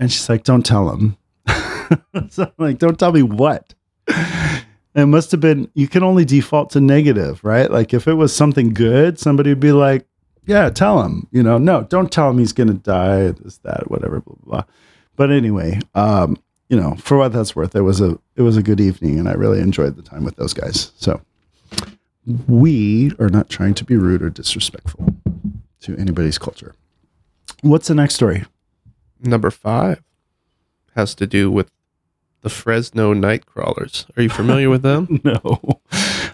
[0.00, 1.16] And she's like, Don't tell him.
[2.28, 3.72] so I'm like, Don't tell me what.
[4.94, 7.70] It must have been, you can only default to negative, right?
[7.70, 10.06] Like if it was something good, somebody would be like,
[10.46, 13.90] yeah, tell him, you know, no, don't tell him he's going to die, this, that,
[13.90, 14.64] whatever, blah, blah, blah.
[15.16, 16.36] But anyway, um,
[16.68, 19.28] you know, for what that's worth, it was a, it was a good evening and
[19.28, 20.92] I really enjoyed the time with those guys.
[20.96, 21.20] So
[22.48, 25.14] we are not trying to be rude or disrespectful
[25.80, 26.74] to anybody's culture.
[27.62, 28.44] What's the next story?
[29.20, 30.02] Number five
[30.94, 31.70] has to do with
[32.42, 34.06] the Fresno night crawlers.
[34.16, 35.20] Are you familiar with them?
[35.24, 35.58] No.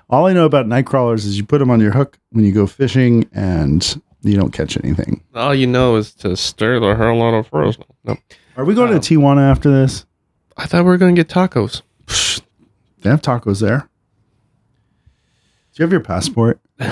[0.09, 2.51] All I know about night crawlers is you put them on your hook when you
[2.51, 5.23] go fishing and you don't catch anything.
[5.37, 7.87] All you know is to stir the hell out of Fresno.
[8.03, 8.17] No.
[8.57, 10.05] Are we going to um, Tijuana after this?
[10.57, 11.83] I thought we were going to get tacos.
[13.03, 13.89] They have tacos there.
[15.73, 16.61] Do you have your passport?
[16.81, 16.87] No,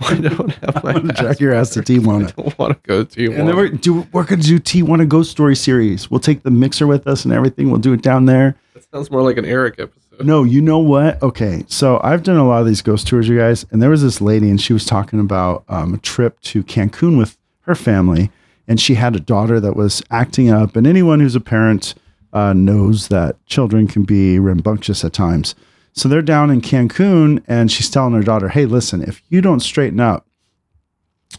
[0.00, 1.16] I don't have my I'm gonna passport.
[1.16, 2.28] drag your ass to T1.
[2.28, 3.38] I don't want to go to Tijuana.
[3.38, 6.10] And then we're do we're gonna do Tijuana Ghost Story series.
[6.10, 7.70] We'll take the mixer with us and everything.
[7.70, 8.56] We'll do it down there.
[8.72, 10.24] that sounds more like an Eric episode.
[10.26, 11.22] No, you know what?
[11.22, 14.00] Okay, so I've done a lot of these ghost tours, you guys, and there was
[14.00, 18.30] this lady, and she was talking about um, a trip to Cancun with her family,
[18.66, 20.76] and she had a daughter that was acting up.
[20.76, 21.94] And anyone who's a parent
[22.36, 25.54] uh, knows that children can be rambunctious at times.
[25.94, 29.60] So they're down in Cancun, and she's telling her daughter, "Hey, listen, if you don't
[29.60, 30.26] straighten up,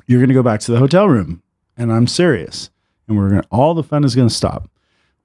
[0.08, 1.44] you're going to go back to the hotel room."
[1.78, 2.72] And I'm serious,
[3.08, 4.72] and we're going to all the fun is going to stop.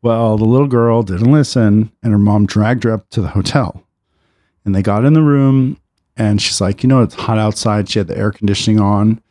[0.03, 3.83] Well, the little girl didn't listen, and her mom dragged her up to the hotel.
[4.67, 5.79] And they got in the room,
[6.19, 7.89] and she's like, You know, it's hot outside.
[7.89, 9.23] She had the air conditioning on.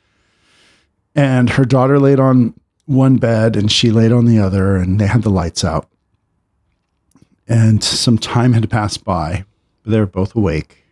[1.13, 2.55] And her daughter laid on
[2.87, 5.87] one bed, and she laid on the other, and they had the lights out.
[7.51, 9.43] And some time had passed by,
[9.83, 10.85] but they were both awake.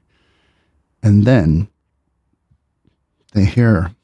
[1.02, 1.70] And then
[3.32, 3.96] they hear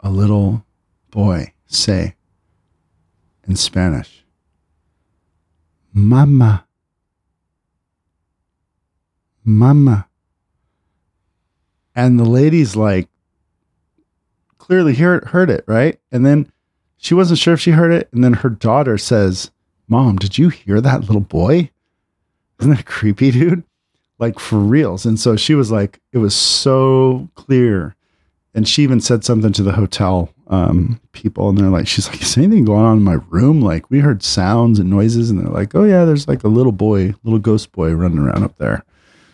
[0.00, 0.66] a little
[1.12, 2.16] boy say
[3.46, 4.24] in Spanish,
[5.92, 6.66] Mama.
[9.44, 10.08] Mama.
[11.94, 13.08] And the lady's like,
[14.58, 16.00] clearly heard, heard it, right?
[16.10, 16.50] And then
[16.96, 18.08] she wasn't sure if she heard it.
[18.12, 19.52] And then her daughter says,
[19.88, 21.70] Mom, did you hear that little boy?
[22.60, 23.64] Isn't that creepy, dude?
[24.18, 25.06] Like for reals.
[25.06, 27.94] And so she was like, it was so clear.
[28.54, 32.20] And she even said something to the hotel um, people, and they're like, she's like,
[32.22, 33.60] is anything going on in my room?
[33.60, 36.72] Like we heard sounds and noises, and they're like, oh yeah, there's like a little
[36.72, 38.84] boy, little ghost boy running around up there.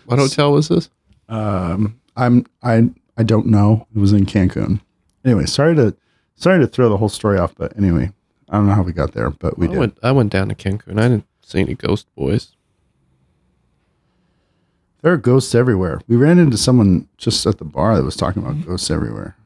[0.07, 0.91] What hotel was this?
[1.29, 3.87] Um, I'm I I don't know.
[3.95, 4.81] It was in Cancun.
[5.25, 5.97] Anyway, sorry to
[6.35, 8.13] sorry to throw the whole story off, but anyway,
[8.49, 9.79] I don't know how we got there, but we I did.
[9.79, 10.99] went, I went down to Cancun.
[10.99, 12.53] I didn't see any ghost boys.
[15.03, 16.01] There are ghosts everywhere.
[16.09, 19.37] We ran into someone just at the bar that was talking about ghosts everywhere.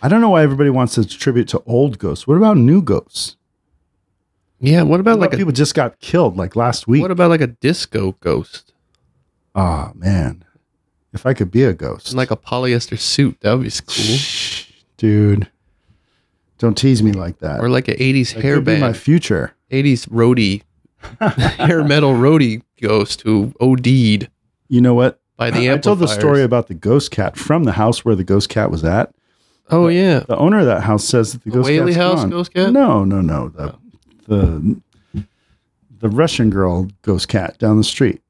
[0.00, 2.26] I don't know why everybody wants to attribute to old ghosts.
[2.26, 3.36] What about new ghosts?
[4.58, 7.02] Yeah, what about What like about a people just got killed like last week?
[7.02, 8.72] what about like a disco ghost?
[9.54, 10.44] oh man,
[11.12, 14.16] if I could be a ghost, In like a polyester suit, that would be cool.
[14.16, 15.50] Shh, dude,
[16.62, 17.60] don't tease me like that.
[17.60, 19.52] Or like an '80s That hair could be my future.
[19.70, 20.62] '80s roadie,
[21.58, 23.86] hair metal roadie ghost who OD'd
[24.68, 25.20] You know what?
[25.36, 28.22] by the I told the story about the ghost cat from the house where the
[28.22, 29.12] ghost cat was at.
[29.70, 32.20] Oh yeah, The owner of that house says that the, The ghost Whaley cat's house
[32.20, 32.30] gone.
[32.30, 32.72] ghost cat?
[32.72, 33.48] No, no, no.
[33.48, 33.78] The oh.
[34.28, 34.80] the
[35.98, 38.20] the Russian girl ghost cat down the street.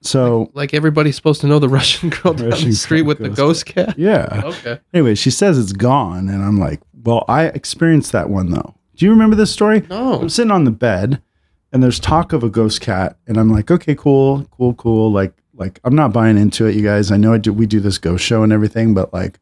[0.00, 3.28] So like everybody's supposed to know the Russian girl down Russian the street with the
[3.28, 3.98] ghost ghost cat.
[3.98, 4.42] yeah.
[4.44, 4.78] Okay.
[4.94, 8.74] Anyway, she says it's gone, and I'm like, well, I experienced that one though.
[8.96, 9.84] Do you remember this story?
[9.88, 10.20] No.
[10.20, 11.22] I'm sitting on the bed,
[11.72, 15.12] and there's talk of a ghost cat, and I'm like, okay, cool, cool, cool.
[15.12, 17.12] Like, like I'm not buying into it, you guys.
[17.12, 17.52] I know I do.
[17.52, 19.38] We do this ghost show and everything, but like,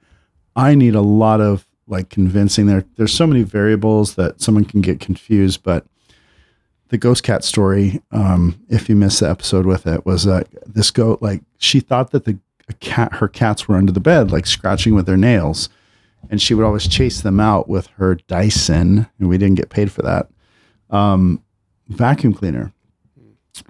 [0.55, 2.67] I need a lot of like convincing.
[2.67, 5.87] There, there's so many variables that someone can get confused, but.
[6.89, 10.93] The ghost cat story, um, if you missed the episode with it, was that this
[10.93, 12.39] goat like she thought that the
[12.79, 15.69] cat her cats were under the bed, like scratching with their nails
[16.31, 19.91] and she would always chase them out with her Dyson, and we didn't get paid
[19.91, 20.29] for that.
[20.91, 21.43] Um,
[21.89, 22.73] vacuum cleaner,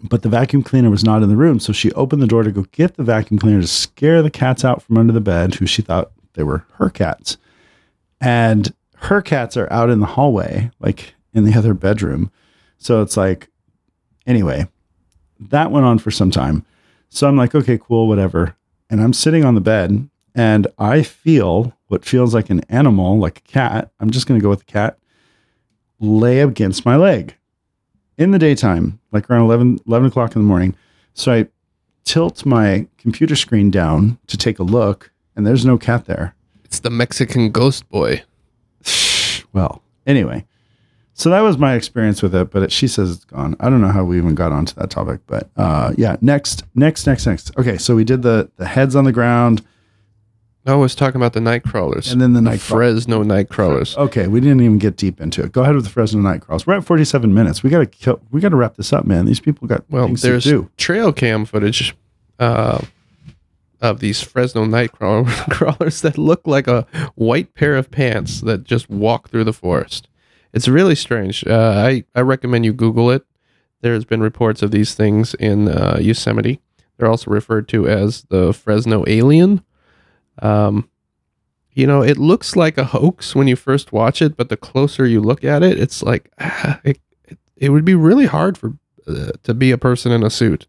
[0.03, 2.53] but the vacuum cleaner was not in the room, so she opened the door to
[2.53, 5.67] go get the vacuum cleaner to scare the cats out from under the bed, who
[5.67, 7.37] she thought they were her cats,
[8.21, 12.31] and her cats are out in the hallway, like in the other bedroom.
[12.79, 13.49] So it's like,
[14.27, 14.67] anyway,
[15.39, 16.65] that went on for some time.
[17.09, 18.57] So I'm like, okay, cool, whatever.
[18.91, 23.39] And I'm sitting on the bed and I feel what feels like an animal, like
[23.39, 23.91] a cat.
[24.01, 24.99] I'm just going to go with the cat,
[26.01, 27.37] lay against my leg
[28.19, 30.75] in the daytime, like around 11, 11 o'clock in the morning.
[31.15, 31.49] So I
[32.05, 36.35] tilt my computer screen down to take a look, and there's no cat there.
[36.65, 38.23] It's the Mexican ghost boy.
[39.53, 40.45] Well, anyway,
[41.15, 43.57] so that was my experience with it, but it, she says it's gone.
[43.59, 47.07] I don't know how we even got onto that topic, but uh, yeah, next, next,
[47.07, 47.57] next, next.
[47.57, 49.65] Okay, so we did the the heads on the ground.
[50.67, 52.11] I was talking about the night crawlers.
[52.11, 53.97] And then the night Fresno night crawlers.
[53.97, 55.53] Okay, we didn't even get deep into it.
[55.53, 56.67] Go ahead with the Fresno Night Crawls.
[56.67, 57.63] We're at 47 minutes.
[57.63, 58.21] We gotta kill.
[58.33, 59.27] We gotta wrap this up, man.
[59.27, 61.95] These people got Well, there's to trail cam footage
[62.41, 62.81] uh,
[63.81, 68.91] of these Fresno night crawlers that look like a white pair of pants that just
[68.91, 70.09] walk through the forest.
[70.53, 71.47] It's really strange.
[71.47, 73.25] Uh, I, I recommend you Google it.
[73.83, 76.61] There's been reports of these things in uh, Yosemite.
[76.97, 79.63] They're also referred to as the Fresno alien.
[80.41, 80.89] Um,
[81.73, 85.07] you know, it looks like a hoax when you first watch it, but the closer
[85.07, 88.75] you look at it, it's like ah, it, it, it would be really hard for
[89.07, 90.67] uh, to be a person in a suit.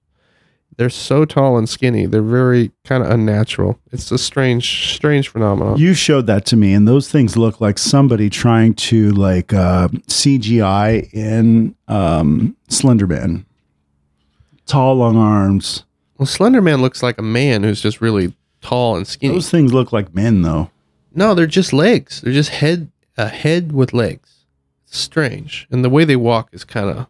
[0.75, 2.05] They're so tall and skinny.
[2.05, 3.79] They're very kind of unnatural.
[3.91, 5.77] It's a strange, strange phenomenon.
[5.79, 9.87] You showed that to me, and those things look like somebody trying to like uh,
[9.87, 13.45] CGI in um, Slenderman.
[14.67, 15.83] Tall, long arms.
[16.17, 18.35] well, Slender Man looks like a man who's just really
[18.67, 19.33] tall and skinny.
[19.33, 20.69] Those things look like men, though.
[21.13, 22.21] no, they're just legs.
[22.21, 24.45] They're just head a head with legs.
[24.87, 27.07] It's strange, and the way they walk is kind of.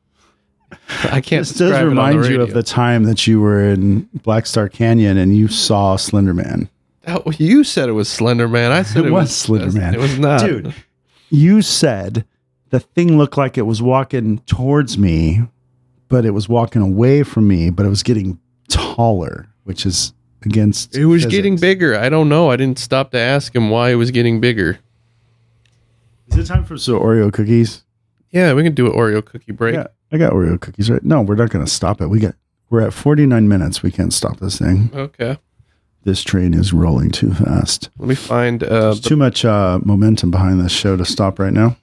[1.03, 1.41] I can't.
[1.41, 4.09] This does describe it on the remind you of the time that you were in
[4.23, 6.69] Black Star Canyon and you saw Slenderman.
[7.07, 8.71] Oh, you said it was Slender Man.
[8.73, 9.93] I said It it, was was Slender Man.
[9.93, 10.73] It was not, Dude,
[11.29, 12.25] You said
[12.69, 15.43] the thing looked like it was walking towards me,
[16.09, 18.37] but it was walking away from me, but it was getting
[18.67, 20.13] taller, which is
[20.47, 20.95] against.
[20.95, 21.35] It was physics.
[21.35, 21.97] getting bigger.
[21.97, 22.49] I don't know.
[22.49, 24.79] I didn't stop to ask him why it was getting bigger.
[26.29, 27.83] Is it time for some Oreo cookies?
[28.31, 29.75] Yeah, we can do an Oreo cookie break.
[29.75, 31.03] Yeah, I got Oreo cookies right.
[31.03, 32.07] No, we're not going to stop it.
[32.07, 32.35] We got.
[32.69, 33.81] We're at 49 minutes.
[33.81, 34.89] We can't stop this thing.
[34.93, 35.37] Okay.
[36.03, 37.89] This train is rolling too fast.
[37.97, 38.63] Let me find.
[38.63, 41.77] Uh, There's the- too much uh, momentum behind this show to stop right now.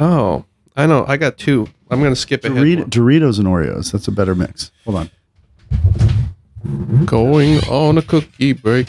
[0.00, 0.44] oh,
[0.76, 1.04] I know.
[1.08, 1.68] I got two.
[1.90, 2.56] I'm gonna skip ahead.
[2.56, 3.92] Dorit- Doritos and Oreos.
[3.92, 4.70] That's a better mix.
[4.84, 5.10] Hold on.
[7.06, 8.88] Going on a cookie break.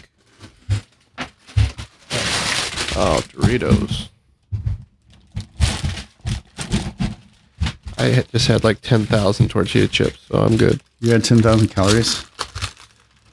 [3.01, 4.09] Oh, Doritos.
[7.97, 10.81] I just had like 10,000 tortilla chips, so I'm good.
[10.99, 12.25] You had 10,000 calories.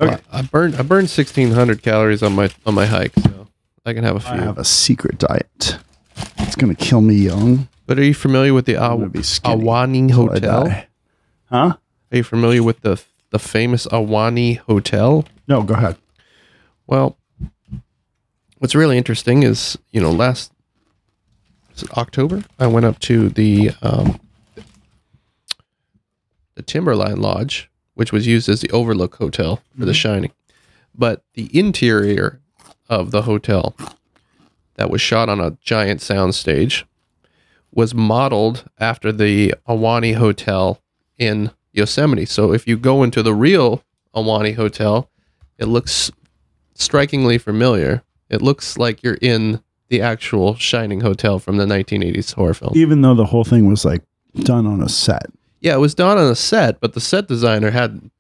[0.01, 0.19] Okay.
[0.31, 3.49] I burned I burned 1600 calories on my on my hike, so
[3.87, 4.31] I can have a few.
[4.33, 5.79] I have a secret diet.
[6.39, 7.69] It's going to kill me young.
[7.87, 10.69] but are you familiar with the Aw- gonna be skinny Ahwahnee Hotel?
[11.51, 11.77] Huh?
[12.13, 15.25] Are you familiar with the the famous Ahwahnee Hotel?
[15.49, 15.97] No, go ahead.
[16.87, 17.17] Well,
[18.59, 20.53] what's really interesting is, you know, last
[21.97, 24.21] October, I went up to the um,
[26.55, 30.33] the Timberline Lodge, which was used as the Overlook Hotel for The Shining.
[30.95, 32.41] But the interior
[32.89, 33.77] of the hotel
[34.77, 36.85] that was shot on a giant soundstage
[37.73, 40.81] was modeled after the Ahwahnee Hotel
[41.19, 42.25] in Yosemite.
[42.25, 43.83] So if you go into the real
[44.15, 45.11] Ahwahnee Hotel,
[45.59, 46.11] it looks
[46.75, 48.03] strikingly familiar.
[48.29, 52.73] It looks like you're in the actual Shining Hotel from the 1980s horror film.
[52.75, 54.03] Even though the whole thing was like
[54.43, 55.27] done on a set.
[55.61, 58.11] Yeah, it was done on a set, but the set designer had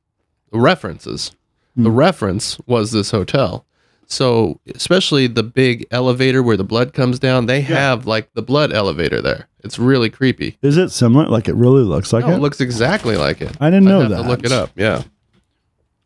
[0.53, 1.33] references.
[1.75, 1.97] the hmm.
[1.97, 3.67] reference was this hotel.
[4.09, 8.73] So, especially the big elevator where the blood comes down, they have like the blood
[8.73, 9.49] elevator there.
[9.65, 10.57] It's really creepy.
[10.63, 11.27] Is it similar?
[11.27, 12.37] Like it really looks like No, it?
[12.37, 13.57] it looks exactly like it.
[13.61, 14.23] I didn't I'd know that.
[14.29, 14.71] Look it up.
[14.77, 15.03] Yeah.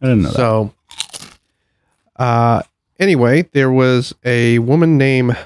[0.01, 0.36] I didn't know that.
[0.36, 0.72] So,
[2.16, 2.62] uh,
[2.98, 5.36] anyway, there was a woman named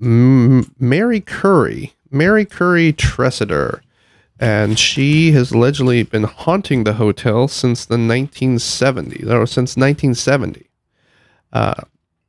[0.00, 3.80] M- Mary Curry, Mary Curry Tresidder,
[4.40, 10.70] and she has allegedly been haunting the hotel since the 1970s, or since 1970.
[11.52, 11.74] Uh,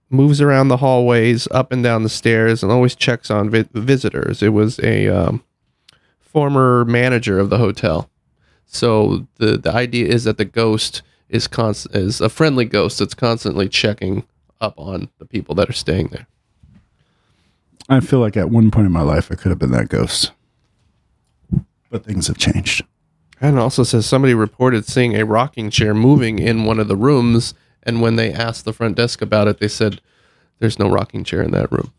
[0.10, 4.42] moves around the hallways, up and down the stairs, and always checks on vi- visitors.
[4.42, 5.44] It was a um,
[6.20, 8.10] former manager of the hotel.
[8.66, 13.14] So the the idea is that the ghost is const- is a friendly ghost that's
[13.14, 14.26] constantly checking
[14.62, 16.28] up on the people that are staying there.
[17.88, 20.32] I feel like at one point in my life I could have been that ghost.
[21.90, 22.86] But things have changed.
[23.42, 26.96] And it also says somebody reported seeing a rocking chair moving in one of the
[26.96, 27.54] rooms,
[27.84, 30.02] and when they asked the front desk about it, they said
[30.60, 31.92] there's no rocking chair in that room.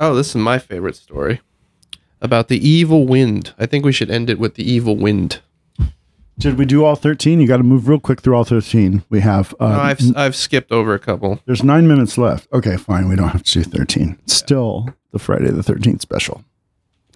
[0.00, 1.40] Oh, this is my favorite story
[2.20, 3.54] about the evil wind.
[3.58, 5.40] I think we should end it with the evil wind.
[6.38, 7.40] Did we do all 13?
[7.40, 9.04] You got to move real quick through all 13.
[9.10, 11.40] We have, uh, No, I've I've skipped over a couple.
[11.46, 12.48] there's nine minutes left.
[12.52, 13.08] Okay, fine.
[13.08, 14.18] We don't have to do 13.
[14.26, 16.42] Still the Friday the 13th special.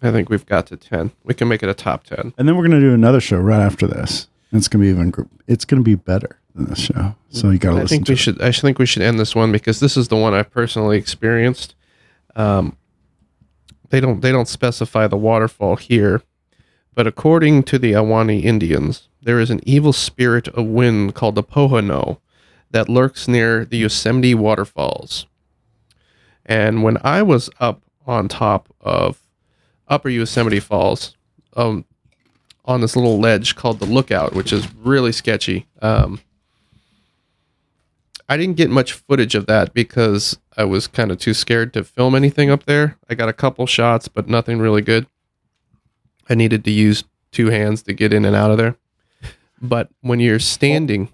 [0.02, 1.12] I think we've got to ten.
[1.24, 2.32] We can make it a top ten.
[2.36, 4.28] And then we're going to do another show right after this.
[4.50, 7.14] And it's going to be even, it's going to be better than this show.
[7.30, 8.18] So you got to I listen think to we it.
[8.18, 8.40] should.
[8.42, 11.74] I think we should end this one because this is the one I've personally experienced.
[12.34, 12.76] Um,
[13.90, 14.20] they don't.
[14.20, 16.22] They don't specify the waterfall here,
[16.94, 21.42] but according to the Ahwahnee Indians, there is an evil spirit of wind called the
[21.42, 22.18] Pohono
[22.70, 25.26] that lurks near the Yosemite waterfalls.
[26.44, 29.20] And when I was up on top of
[29.88, 31.14] Upper Yosemite Falls,
[31.56, 31.84] um,
[32.64, 35.66] on this little ledge called the Lookout, which is really sketchy.
[35.80, 36.20] Um,
[38.28, 41.84] I didn't get much footage of that because I was kind of too scared to
[41.84, 42.96] film anything up there.
[43.08, 45.06] I got a couple shots, but nothing really good.
[46.28, 48.76] I needed to use two hands to get in and out of there.
[49.62, 51.08] But when you're standing,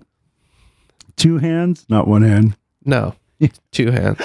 [1.16, 2.56] Two hands, not one hand.
[2.84, 3.14] no,
[3.72, 4.18] two hands,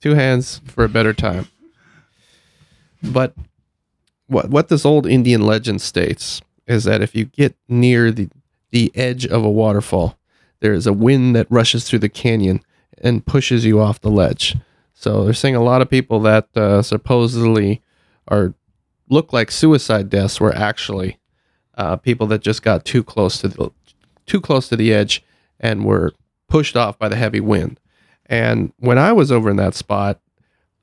[0.00, 1.48] two hands for a better time.
[3.02, 3.34] But
[4.26, 8.28] what what this old Indian legend states is that if you get near the
[8.70, 10.18] the edge of a waterfall,
[10.60, 12.62] there is a wind that rushes through the canyon
[12.98, 14.56] and pushes you off the ledge.
[14.94, 17.82] So they're saying a lot of people that uh, supposedly
[18.28, 18.54] are
[19.08, 21.18] look like suicide deaths were actually
[21.76, 23.70] uh, people that just got too close to the
[24.24, 25.22] too close to the edge
[25.60, 26.12] and were
[26.48, 27.78] pushed off by the heavy wind.
[28.26, 30.20] And when I was over in that spot,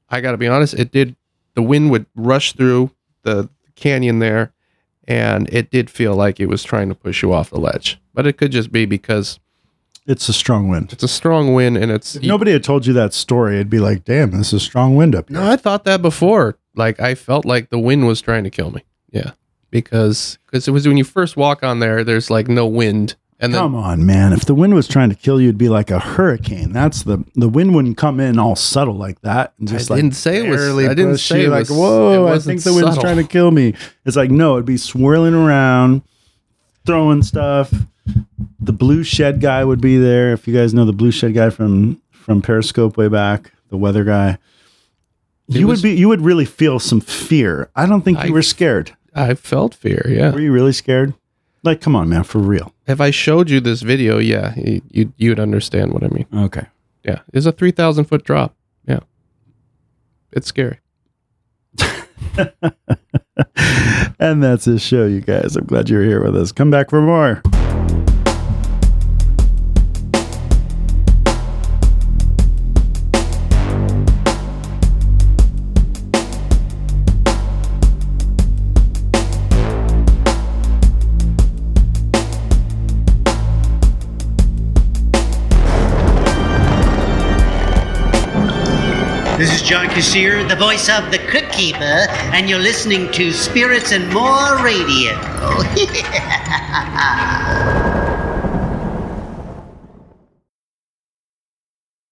[0.10, 1.16] I got to be honest, it did
[1.56, 2.92] the wind would rush through
[3.24, 4.52] the canyon there
[5.08, 8.00] and it did feel like it was trying to push you off the ledge.
[8.14, 9.40] But it could just be because
[10.06, 10.94] It's a strong wind.
[10.94, 13.80] it's a strong wind and it's If nobody had told you that story, it'd be
[13.80, 15.40] like, damn, this is a strong wind up here.
[15.40, 16.58] No, I thought that before.
[16.76, 18.84] Like I felt like the wind was trying to kill me.
[19.12, 19.32] Yeah.
[19.72, 23.54] Because cuz it was when you first walk on there there's like no wind and
[23.54, 24.32] then Come on, man.
[24.34, 26.72] If the wind was trying to kill you, it'd be like a hurricane.
[26.72, 29.54] That's the the wind wouldn't come in all subtle like that.
[29.60, 31.74] And just I like didn't say it was- I didn't say it like, was- it
[31.74, 33.04] whoa, I think the wind's subtle.
[33.04, 33.74] trying to kill me.
[34.06, 36.02] It's like, no, it'd be swirling around,
[36.86, 37.74] throwing stuff.
[38.60, 40.34] The blue shed guy would be there.
[40.34, 44.04] If you guys know the blue shed guy from from Periscope way back, the weather
[44.04, 44.38] guy.
[45.48, 47.70] You was- would be you would really feel some fear.
[47.76, 48.96] I don't think you were scared.
[49.16, 50.32] I felt fear, yeah.
[50.32, 51.14] Were you really scared?
[51.64, 52.74] Like, come on, man, for real.
[52.88, 56.28] If I showed you this video, yeah, you you you'd understand what I mean.
[56.34, 56.68] Okay.
[57.04, 57.20] Yeah.
[57.34, 58.56] It's a 3000 foot drop.
[58.86, 59.00] Yeah.
[60.32, 60.80] It's scary.
[64.20, 65.56] and that's his show, you guys.
[65.56, 66.52] I'm glad you're here with us.
[66.52, 67.42] Come back for more.
[89.74, 94.64] John Kassir, the voice of the Crypt Keeper, and you're listening to Spirits and More
[94.64, 95.14] Radio.
[96.76, 98.03] Oh,